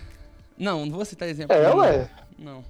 Não, 0.58 0.86
não 0.86 0.96
vou 0.96 1.06
citar 1.06 1.28
exemplo. 1.30 1.56
É, 1.56 1.70
não. 1.70 1.78
ué. 1.78 2.10
Não. 2.38 2.64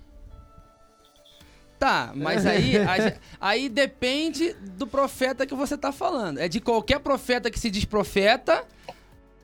Tá, 1.78 2.14
mas 2.16 2.46
aí, 2.46 2.78
a 2.80 3.14
aí 3.50 3.68
depende 3.70 4.54
do 4.78 4.88
profeta 4.88 5.46
que 5.46 5.54
você 5.54 5.78
tá 5.78 5.92
falando. 5.92 6.38
É 6.40 6.48
de 6.48 6.60
qualquer 6.62 7.00
profeta 7.00 7.52
que 7.52 7.60
se 7.60 7.70
diz 7.70 7.84
profeta 7.86 8.64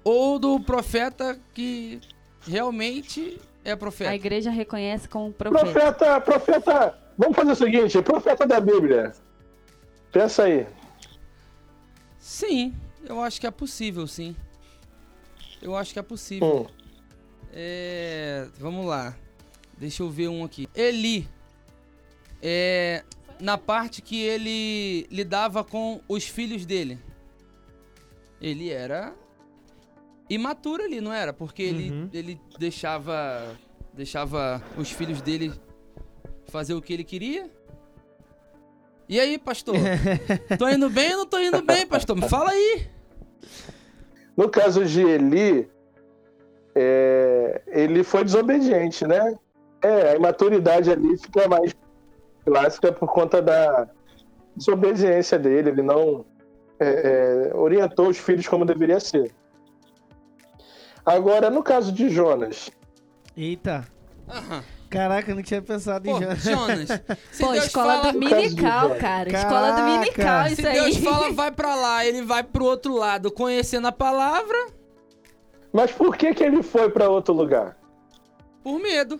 ou 0.04 0.39
do 0.39 0.60
profeta 0.60 1.38
que 1.54 2.00
realmente 2.48 3.39
é 3.63 3.72
A 3.72 3.78
profeta. 3.78 4.15
igreja 4.15 4.50
reconhece 4.50 5.08
como 5.10 5.32
profeta. 5.34 5.65
Profeta, 5.65 6.22
profeta. 6.22 6.98
Vamos 7.17 7.36
fazer 7.36 7.52
o 7.52 7.56
seguinte: 7.56 8.02
profeta 8.02 8.48
da 8.48 8.60
Bíblia. 8.60 9.12
Pensa 10.12 10.44
aí. 10.44 10.65
Sim, 12.22 12.74
eu 13.04 13.20
acho 13.20 13.42
que 13.42 13.48
é 13.48 13.52
possível, 13.52 14.06
sim. 14.06 14.36
Eu 15.60 15.76
acho 15.76 15.92
que 15.92 15.98
é 16.00 16.04
possível. 16.04 16.68
Hum. 16.70 16.82
É, 17.52 18.48
vamos 18.60 18.86
lá. 18.86 19.18
Deixa 19.78 20.04
eu 20.04 20.10
ver 20.10 20.28
um 20.28 20.44
aqui. 20.46 20.70
Eli. 20.76 21.28
É, 22.42 23.04
na 23.40 23.58
parte 23.58 24.02
que 24.04 24.22
ele 24.22 25.08
lidava 25.10 25.64
com 25.64 26.00
os 26.08 26.24
filhos 26.28 26.64
dele. 26.66 27.00
Ele 28.40 28.70
era 28.70 29.14
imaturo 30.30 30.84
ali, 30.84 31.02
não 31.02 31.12
era? 31.12 31.34
Porque 31.34 31.62
ele, 31.64 31.90
Uhum. 31.92 32.10
ele 32.14 32.40
deixava 32.60 33.58
deixava 33.94 34.64
os 34.78 34.90
filhos 34.92 35.22
dele 35.22 35.52
fazer 36.48 36.74
o 36.76 36.82
que 36.82 36.94
ele 36.94 37.04
queria. 37.04 37.50
E 39.12 39.19
aí, 39.19 39.38
pastor? 39.38 39.76
tô 40.58 40.69
indo 40.69 40.89
bem 40.89 41.12
ou 41.12 41.17
não 41.17 41.26
tô 41.26 41.38
indo 41.38 41.62
bem, 41.62 41.86
pastor? 41.86 42.15
Me 42.15 42.30
fala 42.30 42.52
aí. 42.52 42.88
No 44.38 44.47
caso 44.47 44.86
de 44.86 45.02
Eli, 45.02 45.69
é, 46.74 47.62
ele 47.67 48.06
foi 48.06 48.24
desobediente, 48.24 49.06
né? 49.06 49.38
É, 49.82 50.12
a 50.12 50.15
imaturidade 50.15 50.89
ali 50.89 51.17
fica 51.17 51.45
mais 51.50 51.76
clássica 52.45 52.93
por 52.93 53.12
conta 53.12 53.41
da 53.41 53.89
desobediência 54.56 55.38
dele. 55.38 55.71
Ele 55.71 55.82
não 55.82 56.26
é, 56.80 57.50
é, 57.50 57.54
orientou 57.54 58.08
os 58.08 58.17
filhos 58.17 58.47
como 58.47 58.63
deveria 58.63 59.02
ser. 59.02 59.30
Agora, 61.06 61.50
no 61.50 61.62
caso 61.62 61.91
de 61.91 62.10
Jonas, 62.10 62.71
Eita. 63.36 63.86
Aham. 64.30 64.63
Caraca, 64.92 65.32
eu 65.32 65.36
não 65.36 65.42
tinha 65.42 65.62
pensado 65.62 66.08
em 66.08 66.14
Pô, 66.14 66.20
já. 66.20 66.36
Jonas, 66.36 66.90
se 67.32 67.44
Pô, 67.44 67.52
Deus 67.54 67.66
escola 67.66 67.98
fala, 68.02 68.12
dominical, 68.14 68.90
cara. 68.90 69.00
Caraca. 69.00 69.38
Escola 69.38 69.72
dominical, 69.72 70.46
Se 70.48 70.52
isso 70.54 70.62
se 70.62 70.68
aí. 70.68 70.74
Deus 70.84 70.98
fala 70.98 71.32
vai 71.32 71.52
pra 71.52 71.76
lá, 71.76 72.06
ele 72.06 72.22
vai 72.22 72.44
pro 72.44 72.66
outro 72.66 72.94
lado, 72.96 73.32
conhecendo 73.32 73.88
a 73.88 73.92
palavra 73.92 74.68
mas 75.74 75.90
por 75.92 76.18
que, 76.18 76.34
que 76.34 76.44
ele 76.44 76.62
foi 76.62 76.90
para 76.90 77.10
outro 77.10 77.34
lugar? 77.34 77.78
por 78.62 78.78
medo. 78.78 79.18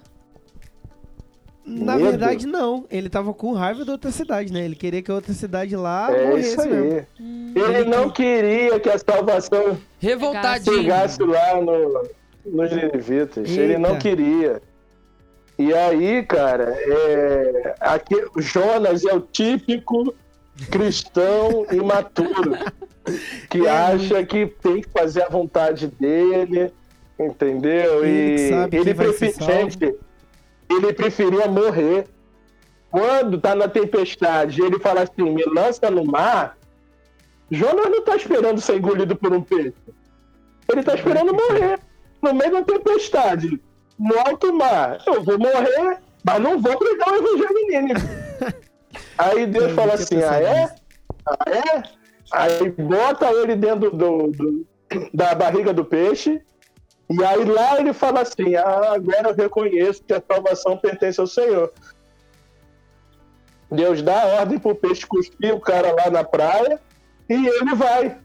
Na 1.66 1.96
Medo? 1.96 2.10
verdade, 2.10 2.46
não. 2.46 2.86
Ele 2.90 3.08
tava 3.08 3.34
com 3.34 3.54
raiva 3.54 3.86
da 3.86 3.94
outra 3.94 4.12
cidade, 4.12 4.52
né? 4.52 4.66
Ele 4.66 4.76
queria 4.76 5.02
que 5.02 5.10
a 5.10 5.14
outra 5.16 5.32
cidade 5.34 5.76
lá 5.76 6.12
é 6.12 6.28
morresse 6.28 6.50
isso 6.50 6.62
aí. 6.62 6.70
mesmo. 6.70 7.08
Ele 7.56 7.86
não 7.86 8.10
queria 8.10 8.80
que 8.80 8.90
a 8.90 8.98
salvação 8.98 9.78
Revoltadinho. 10.00 10.76
chegasse 10.76 11.24
lá 11.24 11.62
no, 11.62 12.04
nos 12.46 12.72
Ninivitas. 12.72 13.50
Ele 13.50 13.78
não 13.78 13.98
queria. 13.98 14.62
E 15.62 15.74
aí, 15.76 16.24
cara, 16.24 16.76
é, 16.76 17.76
aqui, 17.80 18.16
o 18.36 18.42
Jonas 18.42 19.06
é 19.06 19.14
o 19.14 19.22
típico 19.22 20.14
cristão 20.72 21.66
imaturo 21.72 22.58
que 23.50 23.66
acha 23.70 24.24
que 24.26 24.48
tem 24.48 24.82
que 24.82 24.90
fazer 24.90 25.24
a 25.24 25.30
vontade 25.30 25.88
dele, 25.88 26.74
entendeu? 27.20 28.04
Ele 28.04 28.50
e 28.72 28.76
ele, 28.76 28.84
que 28.86 28.94
vai 28.94 29.06
ser 29.14 29.20
prefe- 29.20 29.32
salvo. 29.34 29.54
gente, 29.70 29.96
ele 30.70 30.94
preferia 30.94 31.48
morrer. 31.48 32.06
Quando 32.90 33.40
tá 33.40 33.54
na 33.56 33.68
tempestade, 33.68 34.62
ele 34.62 34.80
fala 34.80 35.04
assim: 35.04 35.30
me 35.32 35.44
lança 35.46 35.90
no 35.92 36.04
mar. 36.04 36.58
Jonas 37.50 37.90
não 37.90 38.04
tá 38.04 38.16
esperando 38.16 38.60
ser 38.60 38.78
engolido 38.78 39.16
por 39.16 39.32
um 39.32 39.42
peixe. 39.42 39.74
Ele 40.72 40.84
tá 40.84 40.96
esperando 40.96 41.34
morrer. 41.34 41.80
No 42.22 42.34
meio 42.34 42.52
da 42.52 42.64
tempestade. 42.64 43.62
No 44.02 44.20
alto 44.20 44.52
mar. 44.54 44.98
Eu 45.06 45.22
vou 45.24 45.38
morrer, 45.38 45.98
mas 46.24 46.40
não 46.42 46.60
vou 46.60 46.78
pregar 46.78 47.10
o 47.10 47.16
evangelho 47.16 47.58
em 47.60 47.68
Nínive. 47.68 48.02
Aí 49.18 49.46
Deus 49.46 49.70
Eu 49.70 49.76
fala 49.76 49.94
assim: 49.94 50.22
ah, 50.24 50.42
é? 50.42 50.76
Ah, 51.28 51.50
é? 51.50 51.84
Aí 52.32 52.70
bota 52.72 53.32
ele 53.32 53.56
dentro 53.56 53.92
do, 53.92 54.28
do- 54.32 54.68
da 55.14 55.36
barriga 55.36 55.72
do 55.74 55.86
peixe. 55.86 56.42
E 57.10 57.24
aí 57.24 57.44
lá 57.46 57.80
ele 57.80 57.94
fala 57.94 58.22
assim: 58.22 58.56
ah, 58.56 58.94
agora 58.96 59.30
eu 59.30 59.36
reconheço 59.36 60.04
que 60.04 60.14
a 60.14 60.22
salvação 60.32 60.78
pertence 60.78 61.20
ao 61.20 61.28
Senhor. 61.28 61.72
Deus 63.72 64.02
dá 64.02 64.22
a 64.24 64.28
ordem 64.40 64.60
pro 64.60 64.76
peixe 64.76 65.06
cuspir 65.06 65.54
o 65.54 65.60
cara 65.60 65.94
lá 65.94 66.10
na 66.10 66.24
praia 66.24 66.80
e 67.30 67.48
ele 67.48 67.76
vai. 67.76 68.18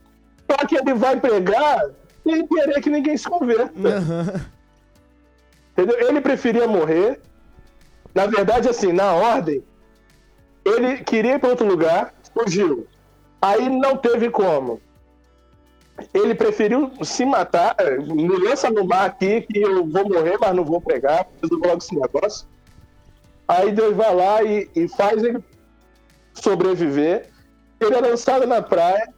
Só 0.49 0.65
que 0.65 0.75
ele 0.77 0.93
vai 0.93 1.19
pregar 1.19 1.85
sem 2.23 2.45
querer 2.47 2.81
que 2.81 2.89
ninguém 2.89 3.15
se 3.17 3.29
converta. 3.29 3.71
Aham. 3.87 4.56
Entendeu? 5.77 6.09
Ele 6.09 6.19
preferia 6.19 6.67
morrer. 6.67 7.21
Na 8.15 8.25
verdade, 8.25 8.67
assim, 8.67 8.91
na 8.91 9.13
ordem, 9.13 9.63
ele 10.65 11.03
queria 11.03 11.35
ir 11.35 11.39
para 11.39 11.49
outro 11.49 11.67
lugar, 11.67 12.15
fugiu. 12.33 12.87
Aí 13.39 13.69
não 13.69 13.95
teve 13.95 14.31
como. 14.31 14.81
Ele 16.13 16.33
preferiu 16.33 16.91
se 17.03 17.23
matar. 17.25 17.75
é, 17.77 17.97
Me 17.97 18.27
lança 18.37 18.71
no 18.71 18.83
mar 18.85 19.05
aqui 19.05 19.41
que 19.41 19.59
eu 19.61 19.85
vou 19.85 20.09
morrer, 20.09 20.37
mas 20.39 20.55
não 20.55 20.65
vou 20.65 20.81
pregar. 20.81 21.25
Preciso 21.25 21.59
logo 21.61 21.77
esse 21.77 21.95
negócio. 21.95 22.47
Aí 23.47 23.71
Deus 23.71 23.95
vai 23.95 24.15
lá 24.15 24.43
e, 24.43 24.67
e 24.75 24.87
faz 24.87 25.23
ele 25.23 25.43
sobreviver. 26.33 27.29
Ele 27.79 27.93
é 27.95 28.01
lançado 28.01 28.47
na 28.47 28.63
praia. 28.63 29.13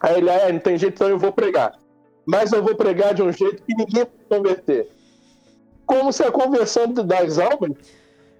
Aí 0.00 0.18
ele, 0.18 0.28
ah, 0.28 0.52
não 0.52 0.58
tem 0.58 0.76
jeito, 0.76 0.94
então 0.94 1.08
eu 1.08 1.18
vou 1.18 1.32
pregar. 1.32 1.78
Mas 2.26 2.52
eu 2.52 2.64
vou 2.64 2.74
pregar 2.74 3.14
de 3.14 3.22
um 3.22 3.32
jeito 3.32 3.62
que 3.62 3.74
ninguém 3.74 4.04
vai 4.04 4.38
converter. 4.38 4.88
Como 5.86 6.12
se 6.12 6.22
a 6.22 6.30
conversão 6.32 6.92
das 6.92 7.38
almas 7.38 7.72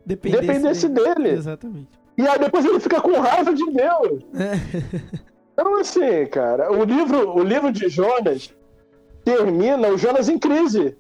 Dependesse, 0.07 0.47
dependesse 0.47 0.89
dele. 0.89 1.31
Exatamente. 1.31 1.89
E 2.17 2.27
aí 2.27 2.39
depois 2.39 2.65
ele 2.65 2.79
fica 2.81 3.01
com 3.01 3.19
raiva 3.21 3.53
de 3.55 3.65
Deus. 3.71 4.23
Então, 5.57 5.79
assim, 5.79 6.27
cara, 6.33 6.73
o 6.73 6.83
livro, 6.83 7.31
o 7.37 7.41
livro 7.45 7.71
de 7.71 7.89
Jonas 7.89 8.53
termina 9.25 9.87
o 9.89 9.97
Jonas 9.97 10.29
em 10.29 10.37
crise. 10.37 10.97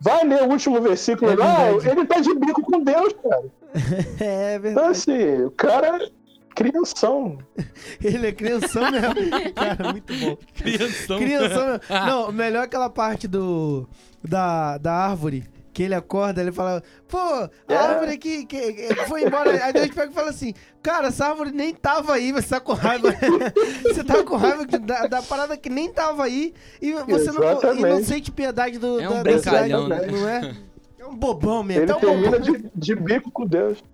Vai 0.00 0.24
ler 0.26 0.44
o 0.44 0.48
último 0.48 0.80
versículo 0.80 1.32
É 1.32 1.36
lá, 1.36 1.70
ele 1.72 2.06
tá 2.06 2.18
de 2.20 2.34
bico 2.34 2.62
com 2.62 2.80
Deus, 2.82 3.12
cara. 3.22 3.44
É 4.18 4.54
Então, 4.56 4.62
verdade. 4.62 4.88
assim, 4.90 5.42
o 5.44 5.50
cara. 5.50 6.10
Crianção. 6.54 7.36
Ele 8.02 8.28
é 8.28 8.32
crianção 8.32 8.90
mesmo. 8.90 9.52
Cara, 9.54 9.92
muito 9.92 10.14
bom. 10.14 10.38
Crianção. 10.54 11.18
Crianção 11.18 11.66
mesmo. 11.66 11.80
Não, 12.06 12.32
melhor 12.32 12.62
aquela 12.64 12.88
parte 12.88 13.28
do. 13.28 13.86
Da, 14.26 14.78
da 14.78 14.90
árvore. 14.94 15.44
Que 15.76 15.82
ele 15.82 15.94
acorda, 15.94 16.40
ele 16.40 16.52
fala, 16.52 16.82
pô, 17.06 17.18
a 17.18 17.50
É. 17.68 17.76
árvore 17.76 18.12
aqui 18.12 18.46
que, 18.46 18.72
que 18.72 18.94
foi 19.06 19.24
embora. 19.24 19.62
Aí 19.62 19.74
Deus 19.74 19.88
pega 19.88 20.10
e 20.10 20.14
fala 20.14 20.30
assim, 20.30 20.54
cara, 20.82 21.08
essa 21.08 21.26
árvore 21.26 21.50
nem 21.52 21.74
tava 21.74 22.14
aí, 22.14 22.32
você 22.32 22.48
tá 22.48 22.60
com 22.60 22.72
raiva. 22.72 23.08
você 23.84 24.02
tá 24.02 24.24
com 24.24 24.36
raiva 24.36 24.64
da, 24.64 25.06
da 25.06 25.20
parada 25.20 25.54
que 25.54 25.68
nem 25.68 25.92
tava 25.92 26.24
aí 26.24 26.54
e 26.80 26.94
você 26.94 27.30
não, 27.30 27.74
e 27.74 27.82
não 27.82 28.02
sente 28.02 28.32
piedade 28.32 28.78
do, 28.78 28.98
É 28.98 29.06
um 29.06 29.12
da, 29.16 29.22
da 29.24 29.38
cidade, 29.38 29.74
brincalhão, 29.74 29.86
né? 29.86 30.06
não 30.06 30.26
é? 30.26 30.56
É 30.98 31.06
um 31.06 31.14
bobão 31.14 31.62
mesmo. 31.62 31.82
Ele 31.82 31.92
é 31.92 31.94
um 31.94 32.00
bobão. 32.00 32.30
termina 32.30 32.40
de, 32.40 32.70
de 32.74 32.94
bico 32.96 33.30
com 33.30 33.46
Deus. 33.46 33.84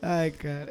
Ai, 0.00 0.30
cara. 0.30 0.70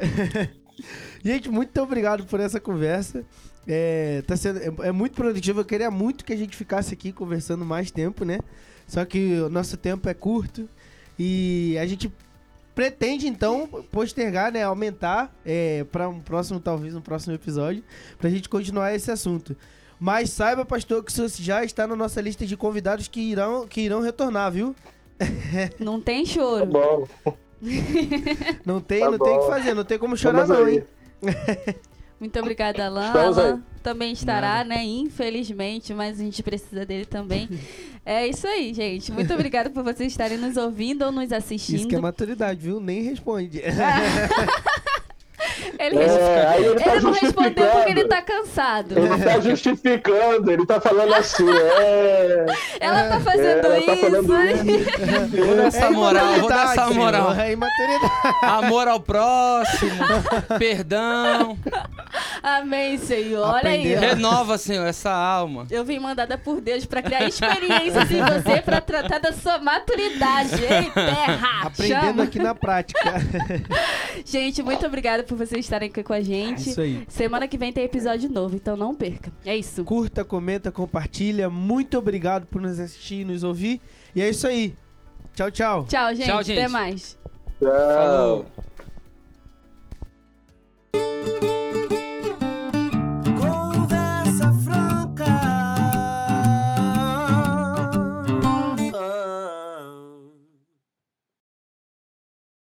gente, 1.22 1.50
muito 1.50 1.82
obrigado 1.82 2.26
por 2.28 2.40
essa 2.40 2.62
conversa. 2.62 3.26
É, 3.68 4.24
tá 4.26 4.38
sendo, 4.38 4.60
é, 4.60 4.88
é 4.88 4.92
muito 4.94 5.16
produtivo. 5.16 5.60
Eu 5.60 5.66
queria 5.66 5.92
muito 5.92 6.24
que 6.24 6.32
a 6.32 6.38
gente 6.38 6.56
ficasse 6.56 6.94
aqui 6.94 7.12
conversando 7.12 7.66
mais 7.66 7.92
tempo, 7.92 8.24
né? 8.24 8.40
Só 8.88 9.04
que 9.06 9.40
o 9.40 9.50
nosso 9.50 9.78
tempo 9.78 10.08
é 10.10 10.14
curto 10.14 10.70
e 11.18 11.78
a 11.80 11.86
gente 11.86 12.12
pretende 12.74 13.28
então 13.28 13.68
postergar, 13.92 14.52
né, 14.52 14.64
aumentar 14.64 15.34
é, 15.46 15.86
para 15.86 16.10
um 16.10 16.20
próximo, 16.20 16.60
talvez 16.60 16.94
um 16.96 17.02
próximo 17.02 17.34
episódio, 17.34 17.84
pra 18.18 18.30
gente 18.30 18.50
continuar 18.50 18.94
esse 18.94 19.10
assunto. 19.10 19.56
Mas 20.00 20.30
saiba, 20.30 20.66
pastor, 20.66 21.04
que 21.04 21.12
você 21.12 21.42
já 21.42 21.64
está 21.64 21.88
na 21.88 21.96
nossa 21.96 22.20
lista 22.20 22.46
de 22.46 22.58
convidados 22.58 23.08
que 23.08 23.22
irão, 23.22 23.66
que 23.66 23.80
irão 23.82 24.02
retornar, 24.02 24.52
viu? 24.52 24.76
Não 25.80 26.02
tem 26.02 26.26
Tá 26.26 26.32
choro. 26.32 26.66
bom. 26.66 27.08
Não 28.66 28.82
tem, 28.82 29.00
Tá 29.00 29.10
não 29.12 29.18
tem 29.18 29.34
o 29.34 29.40
que 29.40 29.46
bom. 29.46 29.48
fazer, 29.48 29.74
não 29.74 29.84
tem 29.86 29.98
como 29.98 30.18
chorar 30.18 30.42
Estamos 30.44 30.60
não, 30.60 30.68
aí. 30.68 30.78
hein? 30.78 31.76
Muito 32.20 32.40
obrigada, 32.40 32.86
Alan. 32.86 33.12
Alan 33.12 33.64
também 33.82 34.12
estará, 34.12 34.64
né? 34.64 34.84
Infelizmente, 34.84 35.94
mas 35.94 36.20
a 36.20 36.24
gente 36.24 36.42
precisa 36.44 36.86
dele 36.86 37.06
também. 37.06 37.50
É 38.06 38.28
isso 38.28 38.46
aí, 38.48 38.72
gente. 38.72 39.12
Muito 39.12 39.34
obrigada 39.34 39.72
por 39.72 39.84
vocês 39.84 40.12
estarem 40.12 40.38
nos 40.38 40.56
ouvindo 40.58 41.04
ou 41.04 41.12
nos 41.12 41.32
assistindo. 41.32 41.78
Isso 41.78 41.88
que 41.88 41.96
é 41.96 42.00
maturidade, 42.00 42.60
viu? 42.60 42.80
Nem 42.80 43.02
responde. 43.02 43.62
Ele, 45.86 45.98
É, 46.00 46.48
aí 46.48 46.66
ele, 46.66 46.76
tá 46.80 46.92
ele 46.96 47.02
não 47.02 47.12
respondeu 47.12 47.32
porque 47.34 47.60
justificando. 47.60 47.90
ele 48.00 48.08
tá 48.08 48.22
cansado. 48.22 48.98
Ele 48.98 49.24
tá 49.24 49.40
justificando, 49.42 50.52
ele 50.52 50.66
tá 50.66 50.82
falando 50.82 51.14
assim, 51.14 51.46
é. 51.50 52.46
Ela 52.80 53.10
tá 53.10 53.20
fazendo 53.20 53.66
ela 53.66 53.82
tá 53.82 53.96
falando 53.96 54.70
isso. 54.70 55.46
Vou 55.46 55.56
dar 55.56 55.68
essa 55.68 55.92
moral, 55.92 56.34
vou 56.40 56.50
dar 56.50 56.72
essa 56.72 56.90
moral. 56.92 57.34
É 57.34 57.52
imaturidade. 57.52 58.14
Amor 58.42 58.88
ao 58.88 59.00
próximo, 59.00 60.04
perdão. 60.58 61.58
Amém, 62.42 62.98
Senhor. 62.98 63.48
Olha 63.48 63.70
aí. 63.70 63.96
Ó. 63.96 64.00
Renova, 64.00 64.58
Senhor, 64.58 64.86
essa 64.86 65.12
alma. 65.12 65.68
Eu 65.70 65.84
vim 65.84 66.00
mandada 66.00 66.38
por 66.38 66.62
Deus 66.62 66.86
pra 66.86 67.02
criar 67.02 67.26
experiências 67.28 68.10
em 68.12 68.22
você 68.22 68.62
pra 68.62 68.82
tratar 68.82 69.20
da 69.20 69.32
sua 69.34 69.58
maturidade. 69.60 70.56
Ei, 70.64 70.92
terra! 70.92 71.62
Aprendendo 71.64 72.06
chama. 72.06 72.24
aqui 72.24 72.40
na 72.40 72.56
prática. 72.56 73.00
Gente, 74.26 74.62
muito 74.64 74.86
obrigada 74.86 75.24
por 75.24 75.38
vocês 75.38 75.68
estarem 75.76 75.90
aqui 75.90 76.04
com 76.04 76.14
a 76.14 76.22
gente. 76.22 76.70
Isso 76.70 76.82
aí. 76.82 77.06
Semana 77.08 77.48
que 77.48 77.58
vem 77.58 77.72
tem 77.72 77.84
episódio 77.84 78.30
novo, 78.30 78.56
então 78.56 78.76
não 78.76 78.96
perca. 78.96 79.32
É 79.46 79.56
isso. 79.56 79.84
Curta, 79.84 80.24
comenta, 80.24 80.72
compartilha. 80.72 81.50
Muito 81.50 81.98
obrigado 81.98 82.46
por 82.48 82.62
nos 82.62 82.80
assistir 82.80 83.22
e 83.22 83.26
nos 83.26 83.44
ouvir. 83.44 83.82
E 84.16 84.22
é 84.22 84.30
isso 84.30 84.48
aí. 84.48 84.76
Tchau, 85.34 85.52
tchau. 85.52 85.86
Tchau, 85.86 86.16
gente. 86.16 86.28
Tchau, 86.28 86.44
gente. 86.44 86.60
Até 86.60 86.68
mais. 86.68 87.18
Tchau. 87.60 87.70
Falou. 87.70 88.46